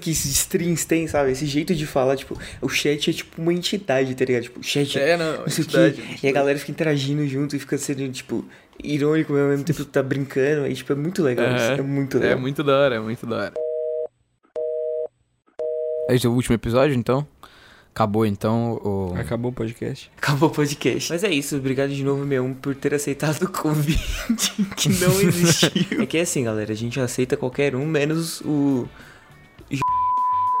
que 0.00 0.10
esses 0.10 0.32
streams 0.32 0.86
têm, 0.86 1.06
sabe? 1.06 1.32
Esse 1.32 1.46
jeito 1.46 1.74
de 1.74 1.86
falar, 1.86 2.16
tipo, 2.16 2.38
o 2.62 2.68
chat 2.68 3.10
é 3.10 3.12
tipo 3.12 3.40
uma 3.40 3.52
entidade, 3.52 4.14
tá 4.14 4.24
ligado? 4.24 4.44
Tipo, 4.44 4.62
chat 4.62 4.98
É, 4.98 5.16
não, 5.16 5.42
não 5.42 5.48
sei 5.48 5.64
o 5.64 5.66
entidade, 5.66 6.02
quê. 6.02 6.26
E 6.26 6.28
a 6.28 6.32
galera 6.32 6.58
fica 6.58 6.70
interagindo 6.70 7.26
junto 7.28 7.54
e 7.54 7.58
fica 7.58 7.76
sendo, 7.76 8.08
tipo, 8.10 8.44
irônico 8.82 9.32
mas 9.32 9.42
ao 9.42 9.48
mesmo 9.48 9.64
tempo 9.64 9.78
que 9.84 9.90
tá 9.90 10.02
brincando. 10.02 10.62
Aí, 10.64 10.74
tipo, 10.74 10.92
é 10.92 10.96
muito 10.96 11.22
legal 11.22 11.46
isso. 11.54 11.64
Aham. 11.64 11.74
É 11.78 11.82
muito 11.82 12.16
É 12.16 12.20
legal. 12.20 12.38
muito 12.40 12.62
da 12.64 12.78
hora, 12.78 12.94
é 12.96 13.00
muito 13.00 13.26
da 13.26 13.36
hora. 13.36 13.52
Esse 16.08 16.26
é 16.26 16.28
o 16.28 16.32
último 16.32 16.54
episódio, 16.54 16.94
então? 16.94 17.26
Acabou, 17.94 18.26
então, 18.26 18.72
o... 18.84 19.14
Acabou 19.16 19.52
o 19.52 19.54
podcast. 19.54 20.10
Acabou 20.18 20.48
o 20.48 20.52
podcast. 20.52 21.12
Mas 21.12 21.22
é 21.22 21.30
isso, 21.30 21.56
obrigado 21.56 21.90
de 21.90 22.02
novo, 22.02 22.24
meu, 22.26 22.54
por 22.60 22.74
ter 22.74 22.92
aceitado 22.92 23.42
o 23.44 23.48
convite 23.50 24.50
que 24.76 24.88
não 24.88 25.20
existiu. 25.20 26.02
é 26.02 26.06
que 26.06 26.18
é 26.18 26.22
assim, 26.22 26.42
galera, 26.44 26.72
a 26.72 26.76
gente 26.76 26.98
aceita 27.00 27.36
qualquer 27.36 27.76
um, 27.76 27.86
menos 27.86 28.40
o. 28.40 28.88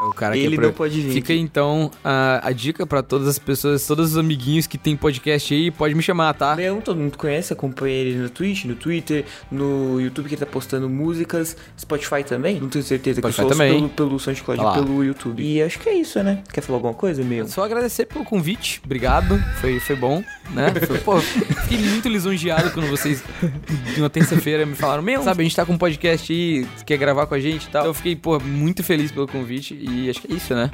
o 0.08 0.12
cara 0.14 0.34
que 0.34 0.40
Ele 0.40 0.56
é 0.56 0.60
não 0.60 0.72
pode 0.72 1.00
vir. 1.00 1.12
Fica 1.12 1.32
então 1.32 1.90
a, 2.04 2.40
a 2.48 2.52
dica 2.52 2.86
pra 2.86 3.02
todas 3.02 3.28
as 3.28 3.38
pessoas, 3.38 3.86
todos 3.86 4.12
os 4.12 4.18
amiguinhos 4.18 4.66
que 4.66 4.76
tem 4.78 4.96
podcast 4.96 5.52
aí, 5.54 5.70
pode 5.70 5.94
me 5.94 6.02
chamar, 6.02 6.34
tá? 6.34 6.54
Leão, 6.54 6.80
todo 6.80 6.98
mundo 6.98 7.16
conhece, 7.16 7.52
acompanha 7.52 7.94
ele 7.94 8.18
no 8.18 8.30
Twitch, 8.30 8.64
no 8.64 8.74
Twitter, 8.74 9.24
no 9.50 10.00
YouTube 10.00 10.28
que 10.28 10.34
ele 10.34 10.40
tá 10.44 10.46
postando 10.46 10.88
músicas, 10.88 11.56
Spotify 11.78 12.22
também, 12.24 12.60
não 12.60 12.68
tenho 12.68 12.84
certeza 12.84 13.20
que 13.20 13.26
eu 13.26 13.32
Spotify 13.32 13.36
só 13.36 13.46
ouço 13.48 13.58
também. 13.58 13.88
pelo, 13.96 14.08
pelo 14.10 14.18
SoundCloud 14.20 14.60
e 14.60 14.64
lá. 14.64 14.74
pelo 14.74 15.04
YouTube. 15.04 15.42
E 15.42 15.62
acho 15.62 15.78
que 15.78 15.88
é 15.88 15.94
isso, 15.94 16.22
né? 16.22 16.42
Quer 16.52 16.60
falar 16.60 16.76
alguma 16.78 16.94
coisa, 16.94 17.22
meu? 17.22 17.46
Só 17.48 17.64
agradecer 17.64 18.06
pelo 18.06 18.24
convite, 18.24 18.80
obrigado, 18.84 19.38
foi, 19.60 19.78
foi 19.80 19.96
bom, 19.96 20.22
né? 20.50 20.72
Foi- 20.86 20.98
pô, 20.98 21.18
fiquei 21.20 21.78
muito 21.78 22.08
lisonjeado 22.08 22.70
quando 22.70 22.86
vocês, 22.88 23.22
na 23.98 24.08
terça-feira, 24.08 24.66
me 24.66 24.74
falaram, 24.74 25.02
meu, 25.02 25.22
sabe, 25.22 25.40
a 25.40 25.44
gente 25.44 25.56
tá 25.56 25.64
com 25.64 25.72
um 25.72 25.78
podcast 25.78 26.32
aí, 26.32 26.66
quer 26.84 26.96
gravar 26.98 27.26
com 27.26 27.34
a 27.34 27.40
gente 27.40 27.64
e 27.64 27.68
tal. 27.70 27.82
Então 27.82 27.90
eu 27.90 27.94
fiquei, 27.94 28.14
pô, 28.16 28.38
muito 28.40 28.82
feliz 28.82 29.10
pelo 29.10 29.26
convite 29.26 29.74
acho 30.10 30.20
que 30.20 30.32
é 30.32 30.36
isso, 30.36 30.54
né? 30.54 30.70